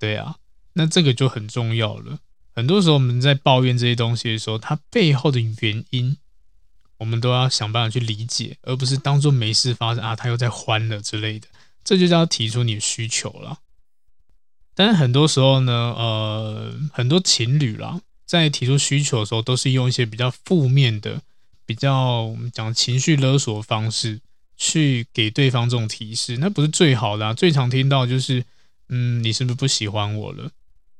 [0.00, 0.34] 对啊，
[0.72, 2.18] 那这个就很重要了。
[2.50, 6.16] 很多时候我们在抱怨这些东西的时候，它背后的原因，
[6.98, 11.48] 我们都要想办法去理解，而不是当做没事发生啊，他又在欢了之类的。
[11.84, 13.58] 这就叫提出你的需求了。
[14.74, 21.22] 但是很多时候呢，呃，很多情侣啦，在提出需求的时候，都是用一些比较负面的。
[21.64, 24.20] 比较我们讲情绪勒索的方式
[24.56, 27.34] 去给对方这种提示，那不是最好的啊。
[27.34, 28.44] 最常听到就是，
[28.88, 30.50] 嗯，你是不是不喜欢我了？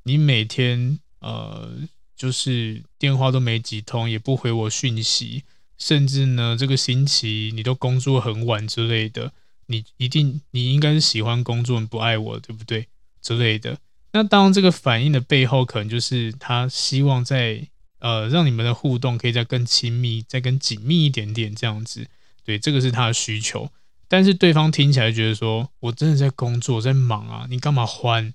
[0.03, 1.71] 你每天呃，
[2.17, 5.45] 就是电话都没几通，也不回我讯息，
[5.79, 9.33] 甚至呢，这个星期你都工作很晚之类的，
[9.67, 12.89] 你一定你应该是喜欢工作，不爱我，对不对？
[13.21, 13.79] 之类的。
[14.13, 17.67] 那当这个反应的背后，可能就是他希望在
[17.99, 22.07] 呃让你们的互动可以再更亲密，再更紧密一点点这样子。
[22.45, 23.71] 对，这个是他的需求。
[24.09, 28.33] 但是对方听起来觉得说，我真的在工作，在忙啊，你干嘛欢？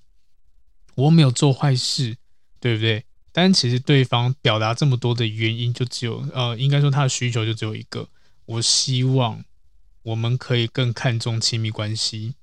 [0.94, 2.18] 我没有做坏事，
[2.60, 3.04] 对不对？
[3.32, 8.08] 但其实对方表达这么多的原因，就只有呃，应该说他的需求就只有一个：
[8.44, 9.42] 我希望
[10.02, 12.34] 我们可以更看重亲密关系。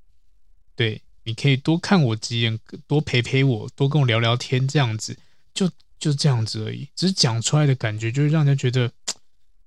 [0.75, 5.17] 对，你可以多看我几眼，多陪陪我，多跟我聊聊天，这样子
[5.53, 6.87] 就就这样子而已。
[6.95, 8.91] 只是讲出来的感觉，就是让人家觉得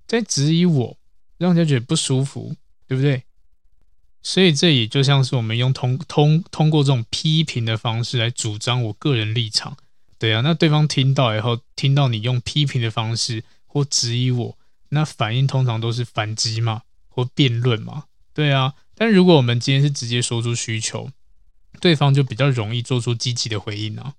[0.08, 0.98] 在质疑我，
[1.38, 2.56] 让人家觉得不舒服，
[2.88, 3.22] 对不对？
[4.22, 9.76] 所以这也就像是我们用通通通过这种批评的方式来主张我个人立场。
[10.22, 14.56] 对啊，那对方听到以后，听到你用批评的方式或质疑我，
[14.90, 18.04] 那反应通常都是反击嘛，或辩论嘛。
[18.32, 21.10] 对啊，但如果我们今天是直接说出需求，
[21.80, 24.14] 对方就比较容易做出积极的回应啊。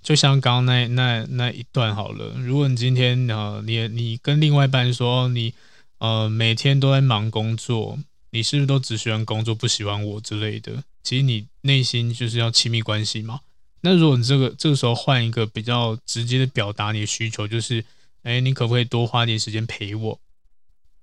[0.00, 5.52] 就像刚刚那那那一段好了，如果你今天呃，你你跟另外一半说你
[5.98, 7.98] 呃每天都在忙工作，
[8.30, 10.82] 你是不是都只喜欢工作，不喜欢我之类的？
[11.02, 13.40] 其实你内心就是要亲密关系嘛。
[13.86, 17.84] 那如果你这个这个时候换一个比较直接的表达你的需求，就是，
[18.24, 20.20] 哎，你可不可以多花点时间陪我？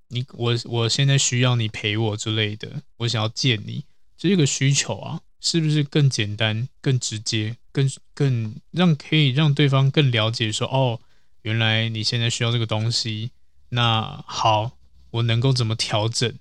[0.10, 3.86] 你我我现在需要你陪我之类的，我想要见你，
[4.18, 11.00] 这个需求啊，是不是更简单、更直接、更更让可以让对方更了解说，哦，
[11.44, 13.32] 原来你现在需要这个东西，
[13.70, 14.74] 那好，
[15.12, 16.38] 我能够怎么调整？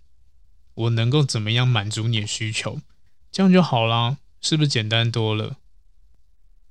[0.74, 2.80] 我能够怎么样满足你的需求？
[3.30, 5.58] 这样就好啦，是不是简单多了？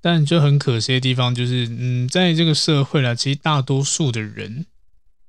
[0.03, 4.65] 但就很可惜的地方就是，嗯，在这个社会啦，其实大多数的人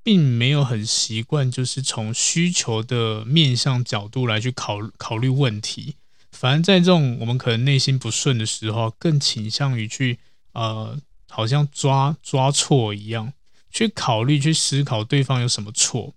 [0.03, 5.97] 并没有很习惯，就是从需求的面向角度来去考考虑问题。
[6.31, 10.19] 反而在这种我们可能内心不顺的时候，更倾向于去
[10.55, 13.35] 呃，好像抓抓错一样，
[13.71, 16.15] 去考虑、去思考对方有什么错，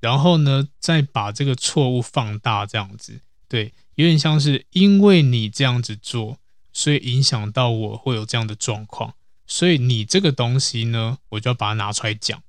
[0.00, 6.38] 然后呢，再把这个错误放大，这样子，对，有点像是因为你这样子做。
[6.72, 9.14] 所以影响到我会有这样的状况，
[9.46, 12.42] 所以你这个东西呢，我就要把它拿出来讲，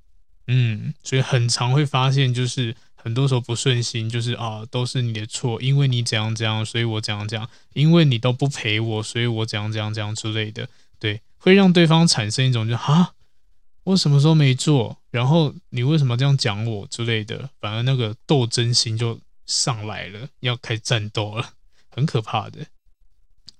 [0.47, 13.13] 嗯，所以很常会发现，就是很多时候不顺心，就是啊，都是你的错，因为你怎样怎样，所以我怎样怎样，因为你都不陪我，所以我怎样怎样怎样之类的，对，会让对方产生一种就啊，
[13.83, 21.53] 我什么时候没做，然后你为什么这样讲我之类的，反而那个斗争心就上来了，要开战斗了，
[21.89, 22.67] 很可怕的。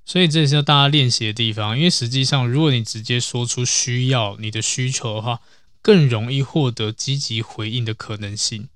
[0.04, 5.40] 所以这也是要大家练习的地方，因为实际上，如果你直接说出需要你的需求的话，
[5.82, 8.68] 更容易获得积极回应的可能性。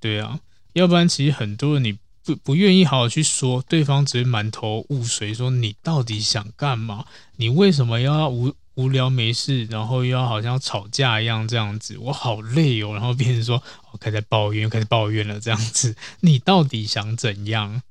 [0.00, 0.40] 对啊，
[0.72, 7.04] 要不然其实很多人你不不愿意好好去说，对方只会满头雾水，说你到底想干嘛？
[7.36, 11.98] 你为什么要无无聊没事，然后又要好像吵架一样这样子？
[11.98, 17.82] 我好累哦，然后变成说我开始抱怨，开始抱怨了这样子，你到底想怎样？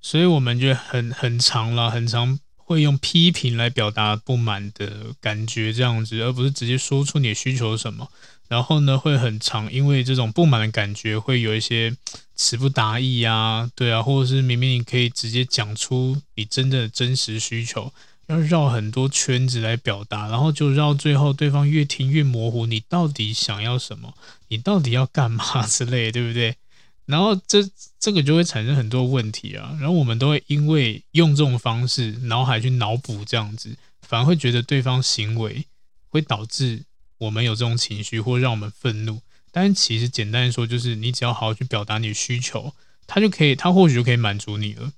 [0.00, 8.08] 所以我们就很很长了，很长会用批评来表达不满的感觉，这样子，而不是直接说出你的需求什么。
[8.48, 11.94] 然后呢，会很长因为这种不满的感觉，会有一些
[12.34, 17.92] 词不达意啊，对啊，或者是明明你可以直接讲出你真的真实需求，
[18.28, 24.14] 要绕很多圈子来表达，然后就绕最后对方越听越模糊，你到底想要什么？
[24.48, 26.56] 你到底要干嘛之类，对不对？
[27.08, 27.66] 然后这
[27.98, 35.64] 这个就会产生很多问题啊，然后我们都会因为用这种方式脑海去脑补这样子，反而会觉得对方行为
[36.10, 36.84] 会导致
[37.16, 39.22] 我们有这种情绪，或让我们愤怒。
[39.50, 42.74] 但其实简单说，就是你只要好好去表达你的需求，
[43.06, 44.92] 他就可以，他或许就可以满足你了。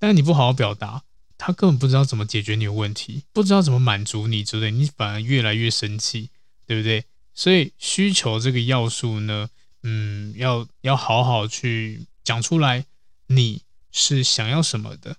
[0.00, 1.04] 但你不好好表达，
[1.38, 6.30] 他根本不知道怎么解决你的问题，不知道怎么满足你之类，你反而越来越生气，
[6.66, 7.04] 对不对？
[7.32, 9.48] 所以需求这个要素呢，
[9.82, 12.86] 嗯，要要好好去讲出来，
[13.26, 15.16] 你是想要什么的，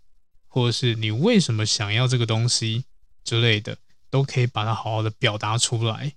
[0.47, 2.85] 或者是你为什么想要这个东西
[3.23, 3.77] 之类的，
[4.09, 6.13] 都可以把它好好的表达出来。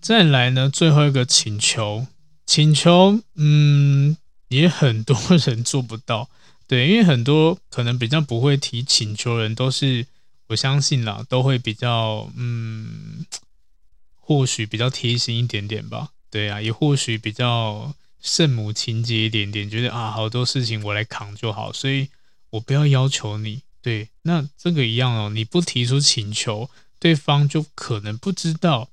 [0.00, 2.06] 再来呢，最后一个请求，
[2.46, 4.16] 请求，嗯，
[4.48, 6.30] 也很多人做不到，
[6.66, 10.06] 对，因为很多可能比较不会提请求人，都是
[10.48, 13.26] 我相信啦，都会比较，嗯，
[14.14, 16.12] 或许比较贴心一点点吧。
[16.30, 22.08] 对啊，也或许比较圣母情节一点点，觉得啊，好多事情我来扛就好，所以
[22.50, 23.62] 我不要要求你。
[23.80, 26.68] 对，那这个一样哦，你不提出请求，
[26.98, 28.90] 对方就可能不知道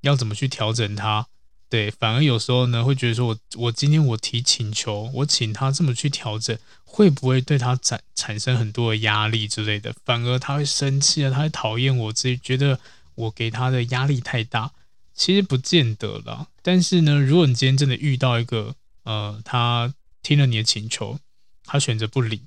[0.00, 1.26] 要怎么去调整他，
[1.68, 9.94] 对，反而有时候呢，会觉得说我我今天我提请求，我请他这么去调整，会不会对他产产生很多的压力之类的？
[10.04, 12.80] 反而他会生气啊，他会讨厌我，自己觉得
[13.14, 14.72] 我给他的压力太大。
[15.14, 16.48] 其实不见得了。
[16.62, 19.92] 但是呢，如果你今天真的遇到一个呃，他
[20.22, 21.18] 听了你的请求，
[21.64, 22.42] 他选择不理，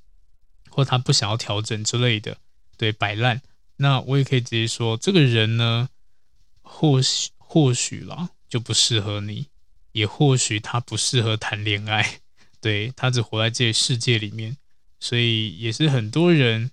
[0.70, 2.38] 或他不想要调整之类的，
[2.78, 3.42] 对，摆烂，
[3.78, 5.90] 那我也可以直接说，这个人呢，
[6.62, 8.30] 或许或许啦。
[8.48, 9.48] 就不适合你，
[9.92, 12.20] 也或许他不适合谈恋爱，
[12.62, 14.56] 对，他只活在这世界里面，
[15.00, 16.72] 所以也是很多人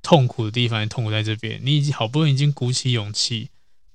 [0.00, 1.58] 痛苦的地方，痛苦在这边。
[1.64, 3.48] 你已经好不容易已经鼓起勇气，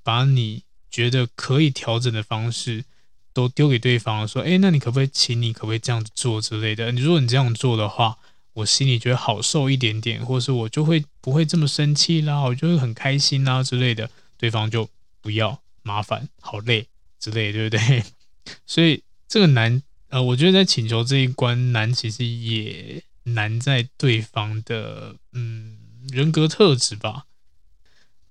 [0.04, 2.86] 把你觉得可以调整的方式
[3.34, 6.92] 都丢给对方，说：“诶，那你可不可以，请你可不可以这样子做之类的？
[6.92, 8.18] 你如果你这样做的话，
[8.54, 14.90] 我心里觉得好受一点点，或是我就会不会这么生气啦，我就会很开心啦之类的。”对方就
[15.22, 16.88] 不要麻烦，好累。
[17.20, 18.02] 之类，对不对？
[18.66, 25.78] 所以这个难，呃，我觉得在请求这一关难，其实也难在对方的嗯
[26.14, 27.26] 人格特质吧。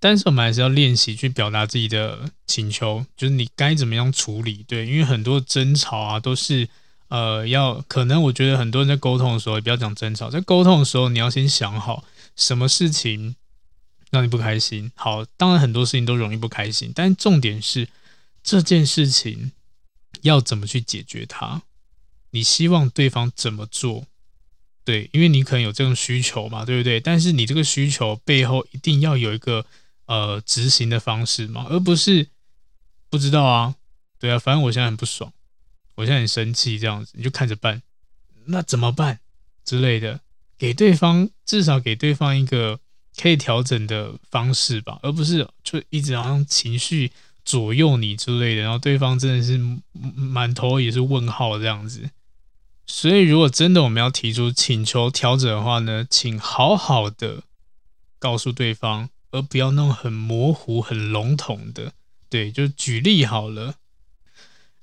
[0.01, 4.65] 但是我们还是要练习去表达自己的请求，就是你该怎么样处理。
[4.69, 6.69] 对，因为很多争吵啊，都是
[7.09, 12.05] 呃要可能我觉得很多人在沟通的时候，也不要讲争吵，在沟通的时候，你要先想好
[12.37, 13.37] 什么事情
[14.11, 14.91] 让你不开心。
[14.95, 17.89] 好，当然很多事情都容易不开心，但重点是。
[18.41, 19.53] 这件事情
[20.23, 21.61] 要怎么去解决它？
[22.31, 24.07] 你希望对方怎么做？
[24.85, 26.99] 对，因为你可能有这种需求嘛，对不对？
[26.99, 29.67] 但是你这个需求背后一定要有一个
[30.09, 32.27] 呃执行的方式嘛，而不是
[33.09, 33.77] 不知道啊。
[34.19, 35.33] 对啊，反正我现在很不爽，
[35.95, 37.81] 我现在很生气，这样子你就看着办。
[38.47, 39.21] 那怎么办
[39.65, 40.19] 之类的？
[40.59, 42.81] 给对方至少给对方一个
[43.17, 47.13] 可以调整的方式吧，而不是就一直好像情绪。
[47.45, 49.59] 左右你之类的，然后对方真的是
[50.15, 52.11] 满头也是问号这样子。
[52.87, 57.43] 所以，如果真的我们要提出请求调整的话呢，请好好的
[58.19, 61.93] 告诉对方，而不要那种很模糊、很笼统的。
[62.29, 63.77] 对，就举例好了。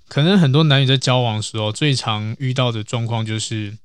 [0.08, 3.78] 可能很多男女在交往的时候，最常遇到的状况就是，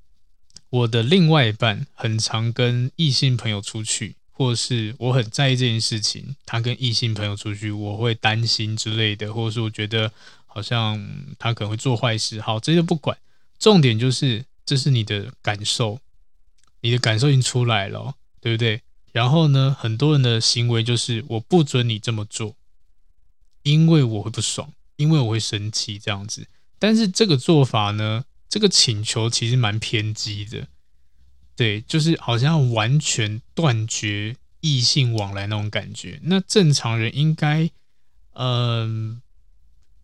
[0.69, 4.17] 我的另外一半很常跟异性朋友出去。
[4.33, 10.11] 或是我很在意这件事情，他跟异性朋友出去，我会担心之类的，或者是我觉得
[10.47, 10.99] 好像
[11.39, 12.41] 他可能会做坏事。
[12.41, 13.19] 好，这些不管，
[13.59, 16.01] 重点就是这是你的感受，
[16.81, 18.81] 你的感受已经出来了，对不对？
[19.13, 22.57] 然后呢，很多人的行为就是我不准你这么做，
[23.63, 26.47] 因为我会不爽，因为我会生气这样子。
[26.79, 30.69] 但是这个做法呢，这个请求其实蛮偏激的。
[31.57, 36.19] 对，就是好像完全断绝异性往来那种感觉。
[36.23, 37.71] 那正常人应该，
[38.33, 39.21] 嗯、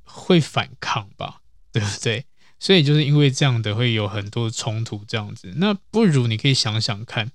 [0.03, 1.41] 会反抗吧，
[1.73, 2.27] 对不对？
[2.59, 5.53] 所以就是因为这样的，会有很多冲突这样子。
[5.57, 7.31] 那不如你可以想想看，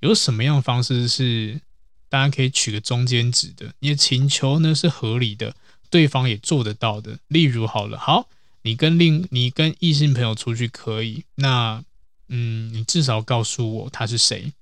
[0.00, 1.60] 有什么样的方式是
[2.08, 3.74] 大家可以取个中间值的？
[3.80, 5.54] 你的请求呢是合理的，
[5.90, 7.18] 对方也做得到的。
[7.28, 8.28] 例如，好了，好，
[8.62, 11.84] 你跟另你跟异性朋友出去可以，那。
[12.30, 14.52] 嗯，你至少告诉我他是谁，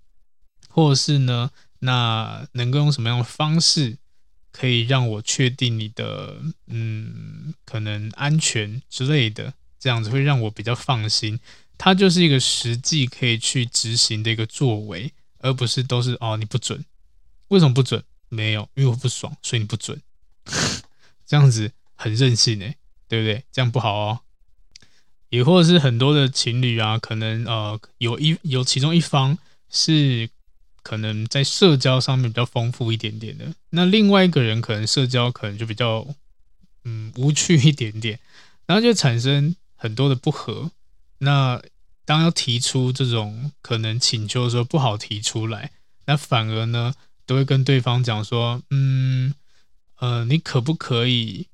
[0.68, 1.50] 或者是呢？
[1.80, 3.96] 那能够用什么样的方式
[4.52, 9.52] 可以让我确定你的嗯可能安全之类的？
[9.80, 11.40] 这样子会让我比较放心。
[11.76, 16.84] 它就是一个实际可以去执行的一个作为，而不是都是哦你不准。
[17.48, 18.02] 为什么不准？
[18.28, 20.00] 没有，因为我不爽，所以你不准。
[21.26, 22.76] 这样子很任性诶，
[23.08, 23.44] 对不对？
[23.52, 24.20] 这样不好哦。
[25.28, 29.36] 也或者是很多的情侣啊，可能呃有一有其中一方
[29.68, 30.30] 是
[30.82, 36.06] 可能在社交上面比较丰富一点点的，那另外一个人可能社交可能就比较
[36.84, 38.18] 嗯无趣一点点，
[38.66, 40.70] 然后就产生很多的不和。
[41.18, 41.60] 那
[42.06, 45.72] 当要提出这种可能请求的时候，不好提出来，
[46.06, 46.94] 那反而呢
[47.26, 49.34] 都会跟对方讲说，嗯
[49.98, 51.48] 呃你可不可以？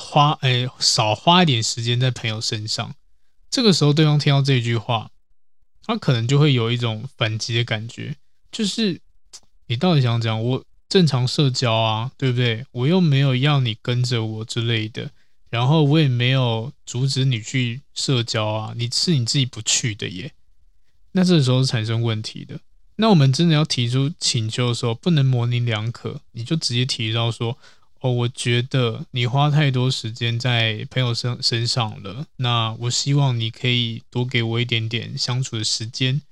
[0.00, 2.94] 花哎，少花一点时间在朋友身上。
[3.50, 5.10] 这个时候，对方听到这句话，
[5.82, 8.16] 他可能就会有一种反击的感觉，
[8.52, 9.00] 就是
[9.66, 12.64] 你到底想讲我正常社交啊，对不对？
[12.70, 15.10] 我又没有要你跟着我之类的，
[15.50, 20.32] 然后我也没有阻止你去社交啊，你是你自己不去的耶。
[21.12, 22.60] 那这个时候是产生问题的。
[22.96, 27.58] 那我们真的要提出请求的时候，不能模棱两可，你就直接提到说。
[28.00, 32.28] 哦，我觉得你花太多时间在朋友身身上了。
[32.36, 36.22] 那我希望你可以多给我一点点相处的时间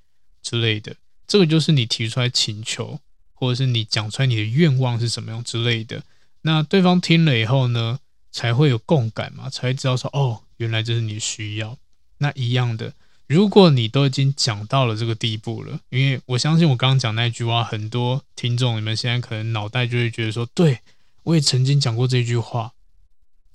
[0.45, 0.95] 之类的。
[1.27, 3.01] 这个就是你提出来请求，
[3.35, 6.05] 或者是你讲出来你的愿望是什么样之类的。
[6.43, 7.99] 那对方听了以后呢，
[8.37, 11.79] 才会有共感嘛，才会知道说哦，原来这是你需要。
[12.19, 12.93] 那一样的，
[13.27, 20.81] 如果你都已经讲到了这个地步了，因为我相信我刚刚讲那句话，很多听众你们现在可能脑袋就会觉得说，对，
[21.23, 22.73] 我也曾经讲过这句话，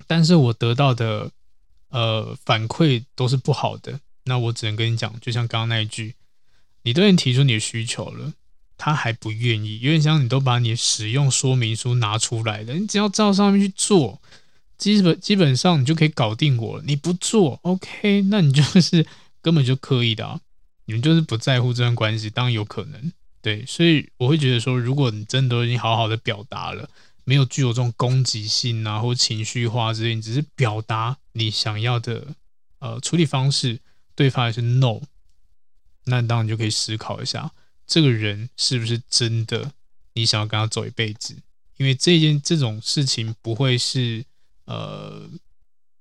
[0.08, 1.30] 但是我得到的
[1.90, 4.00] 呃反馈都是不好的。
[4.24, 6.16] 那我只能跟你讲，就像刚刚那一句，
[6.82, 8.32] 你都已经提出你的需求了，
[8.76, 14.20] 他还不愿意，有点像你都把你使用说明书拿出来了，你只要照上面去做。
[14.82, 16.82] 基本基本上你就可以搞定我了。
[16.84, 19.06] 你不做，OK，那你就是
[19.40, 20.40] 根本就刻意的啊。
[20.86, 23.12] 你们就是不在乎这段关系，当然有可能。
[23.40, 26.90] 对，所以我会觉得说，如果你真的都已经好好的表达了，
[27.22, 32.34] 没有具有这种攻击性啊或情绪化之类，你只是表达你想要的
[32.80, 33.78] 呃处理方式，
[34.16, 35.00] 对方还是 no，
[36.06, 37.52] 那当然就可以思考一下，
[37.86, 39.70] 这个人是不是真的
[40.14, 41.36] 你想要跟他走一辈子？
[41.76, 44.24] 因为这件这种事情不会是。
[44.64, 45.28] 呃，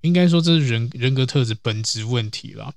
[0.01, 2.73] 应该说这是人人格特质本质问题了，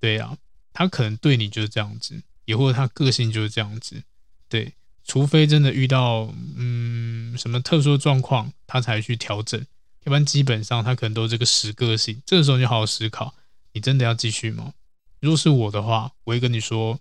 [0.00, 0.38] 对呀、啊，
[0.72, 4.02] 他可能对你就是这样子，也或者他个性就是这样子，
[4.48, 4.74] 对，
[5.04, 9.60] 除非真的遇到嗯什么特殊状况，他才去调整，
[10.04, 12.22] 要不然基本上他可能都这个死个性。
[12.24, 13.34] 这个时候你就好好思考，
[13.72, 14.72] 你真的要继续吗？
[15.20, 17.00] 如果是我的话，我会跟你说，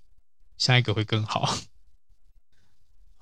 [0.57, 1.57] 下一个会更好。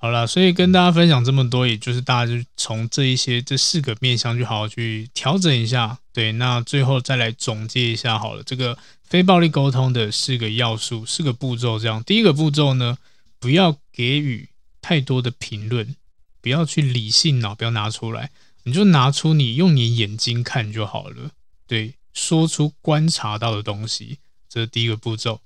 [0.04, 5.98] 好了，所以跟大家分享这么多，也就是大家就从这一些这四个面向去好好去调整一下。
[6.12, 12.04] 对，那最后再来总结一下好了，这个非暴力沟通的四个要素、四个步骤，这样。
[12.04, 12.98] 第一个步骤呢，
[13.40, 14.50] 不要给予
[14.82, 15.96] 太多的评论，
[16.42, 18.30] 不要去理性脑，不要拿出来，
[18.64, 21.32] 你就拿出你用你眼睛看就好了。
[21.66, 24.18] 对，说出观察到的东西，
[24.50, 25.40] 这是第一个步骤。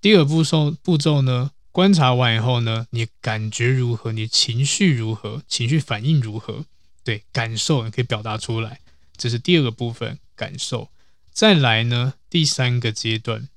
[0.00, 1.50] 第二步骤步骤呢？
[1.74, 4.12] 观察完以后呢，你感觉如何？
[4.12, 5.42] 你情绪如何？
[5.48, 6.66] 情绪反应如何？
[7.02, 8.78] 对，感受你可以表达出来，
[9.16, 10.90] 这是第二个部分，感受。
[11.32, 13.48] 再来呢，第三个阶段，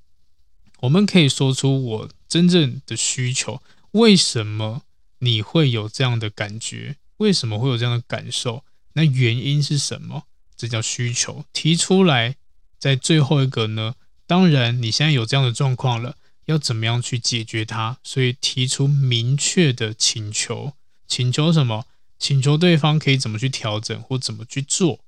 [0.79, 3.61] 我们可以说出我真正的需求。
[3.91, 4.81] 为什么
[5.19, 6.95] 你会有这样的感觉？
[7.17, 8.63] 为什么会有这样的感受？
[8.93, 10.23] 那原因是什么？
[10.55, 11.45] 这叫需求。
[11.53, 12.35] 提出来，
[12.79, 13.93] 在最后一个呢，
[14.25, 16.17] 当然你现在有这样的状况了。
[16.47, 17.97] 要怎么样去解决它？
[18.03, 20.73] 所以提出明确的请求，
[21.05, 21.85] 请求什么？
[22.17, 25.01] 请求对方可以怎么去调整或怎么去做？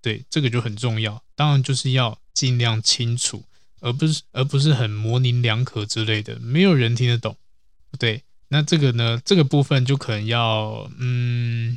[0.00, 1.22] 对，这个就很重要。
[1.34, 3.44] 当然就是要尽量清楚，
[3.80, 7.36] 而不是而不是很模棱两可之类的，没有人听得懂。
[7.98, 9.20] 对，那这个呢？
[9.24, 11.76] 这个部分就可能要，嗯，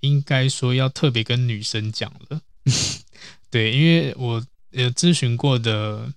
[0.00, 2.42] 应该说要特别跟女生讲了。
[3.50, 6.12] 对，因为我呃咨询过的。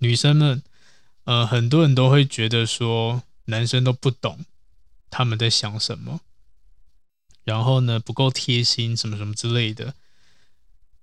[0.00, 0.62] 女生们，
[1.24, 4.44] 呃，很多人都会觉得说男生都不懂
[5.10, 6.20] 他们在想什么，
[7.44, 9.94] 然后呢，不够贴心，什么什么之类的。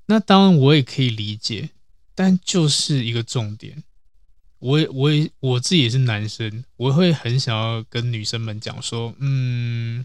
[0.07, 1.69] 那当然我也可以理解，
[2.15, 3.83] 但就是一个重点，
[4.59, 10.03] 我也我也我自己也是男生，我会很想要跟女生们讲说，嗯，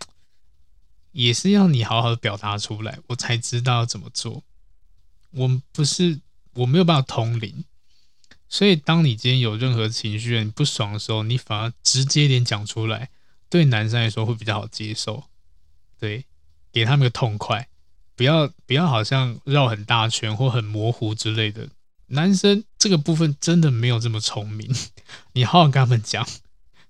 [1.13, 4.43] 也是要你好好的表达出来，我才知道怎么做。
[5.31, 6.21] 我不是
[6.55, 7.65] 我没有办法通灵。
[8.53, 13.09] 所以，当你今天有任何情绪、你不爽的时候，你反而直接点讲出来，
[13.49, 15.25] 对男生来说会比较好接受。
[15.99, 16.27] 对，
[16.71, 17.67] 给他们个痛快，
[18.15, 21.67] 不要不要好像绕很大圈或很模糊之类的。
[22.09, 24.71] 男生这个部分真的没有这么聪明，
[25.33, 26.29] 你好好跟他们讲，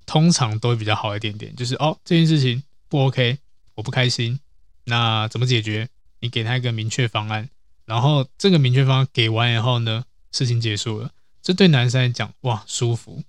[0.05, 1.55] 通常都会比较好一点点。
[1.55, 3.39] 就是哦，这件事情不 OK，
[3.77, 4.41] 我不开心，
[4.87, 5.89] 那怎么解决？
[6.19, 7.49] 你给他一个明确方案，
[7.85, 11.13] 然后这个明确方案给完以后呢，事情结束了。
[11.43, 13.23] 这对男生来讲，哇，舒服，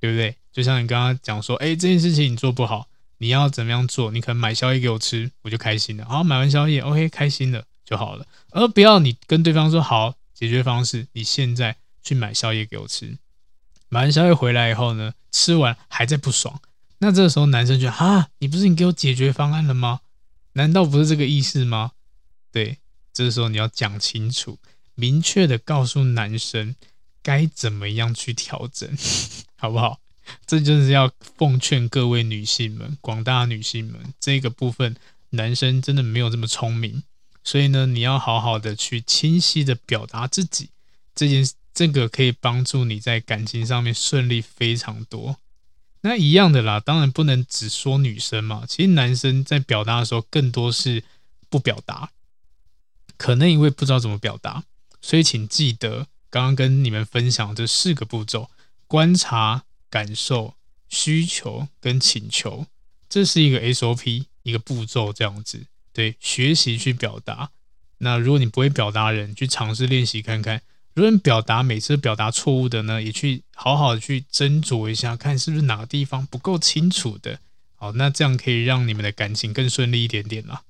[0.00, 0.34] 对不对？
[0.52, 4.10] 就像你刚刚讲说，哎，这件事情你做不好，你要怎么样做？
[4.10, 6.04] 你可能买宵夜给我吃，我就开心了。
[6.04, 8.26] 好，买完宵夜，OK，开心了就好了。
[8.50, 13.16] 而不要你跟对方说，好，解决方式，你现在去买宵夜给我吃。
[13.88, 16.60] 买完宵夜回来以后呢，吃完还在不爽，
[16.98, 20.00] 那这个时候男生就啊，你不是你给我解决方案了吗？
[20.54, 21.92] 难道不是这个意思吗？
[22.50, 22.78] 对，
[23.12, 24.58] 这个时候你要讲清楚，
[24.96, 26.74] 明确的告诉男生。
[27.22, 28.88] 该怎么样去调整，
[29.56, 30.00] 好不好？
[30.46, 34.94] 这就是要奉劝各位女性们，广大女性们，这个部分
[35.30, 37.02] 男生真的没有这么聪明，
[37.42, 40.70] 所以呢，你要好好的去清晰的表达自己，
[41.16, 41.44] 这件
[41.74, 45.36] 这个可以帮助你在感情上面顺利非常多。
[46.02, 51.02] 那一样的啦，当然不能只说女生嘛，其实男生在表达的时候更多是
[51.48, 52.10] 不表达，
[53.16, 54.62] 可能因为不知道怎么表达，
[55.02, 56.06] 所以请记得。
[56.30, 58.50] 刚刚跟你们分享这四个步骤：
[58.86, 60.54] 观察、感受、
[60.88, 62.66] 需求跟请求，
[63.08, 65.66] 这是一个 SOP，一个步骤这样子。
[65.92, 67.50] 对，学习去表达，
[67.98, 70.62] 那如果你不会表达人，去尝试练习看看。
[70.94, 77.40] 如果你表达每次表达错误的呢，也去好好的去斟酌一下，看是不是哪个地方不够清楚的。
[77.74, 80.62] 好，那这样可以让你们的感情更顺利一点点啦。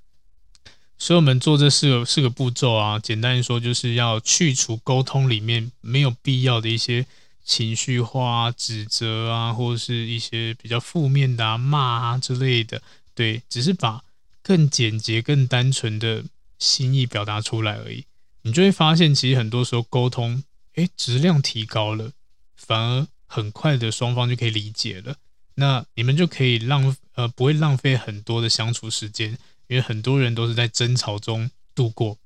[1.03, 7.07] 所以，我们做这四个四个步骤啊，简单说，就是要去除沟通里面没有必要的一些
[7.43, 12.83] 情绪化、指责啊，或者是一些比较负面的啊、骂啊之类的。
[13.15, 14.03] 对，只是把
[14.43, 16.23] 更简洁、更单纯的
[16.59, 18.05] 心意表达出来而已。
[18.43, 20.45] 你就会发现，其实很多时候沟通，
[20.75, 22.13] 诶，质量提高了，
[22.55, 25.17] 反而很快的双方就可以理解了。
[25.55, 29.39] 那你们就可以浪呃不会浪费很多的相处时间，
[29.71, 32.19] 因为很多人都是在争吵中度过。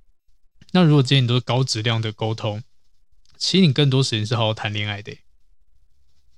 [0.73, 2.63] 那如果今天你都是高质量的沟通，
[3.37, 5.17] 其实你更多时间是好好谈恋爱的。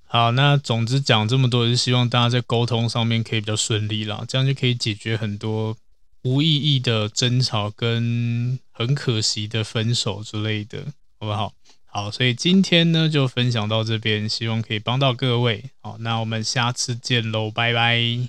[0.04, 5.76] 好，那总之讲这么多，是希望大家在沟通上面可以比较顺利啦，这样就可以解决很多。
[6.22, 10.86] 无意义的争吵跟很可惜的分手之类的，
[11.20, 11.54] 好不好？
[11.84, 15.70] 好，所以今天呢就分享到这边，希望可以帮到各位。
[15.80, 18.28] 好，那我们下次见喽，拜拜。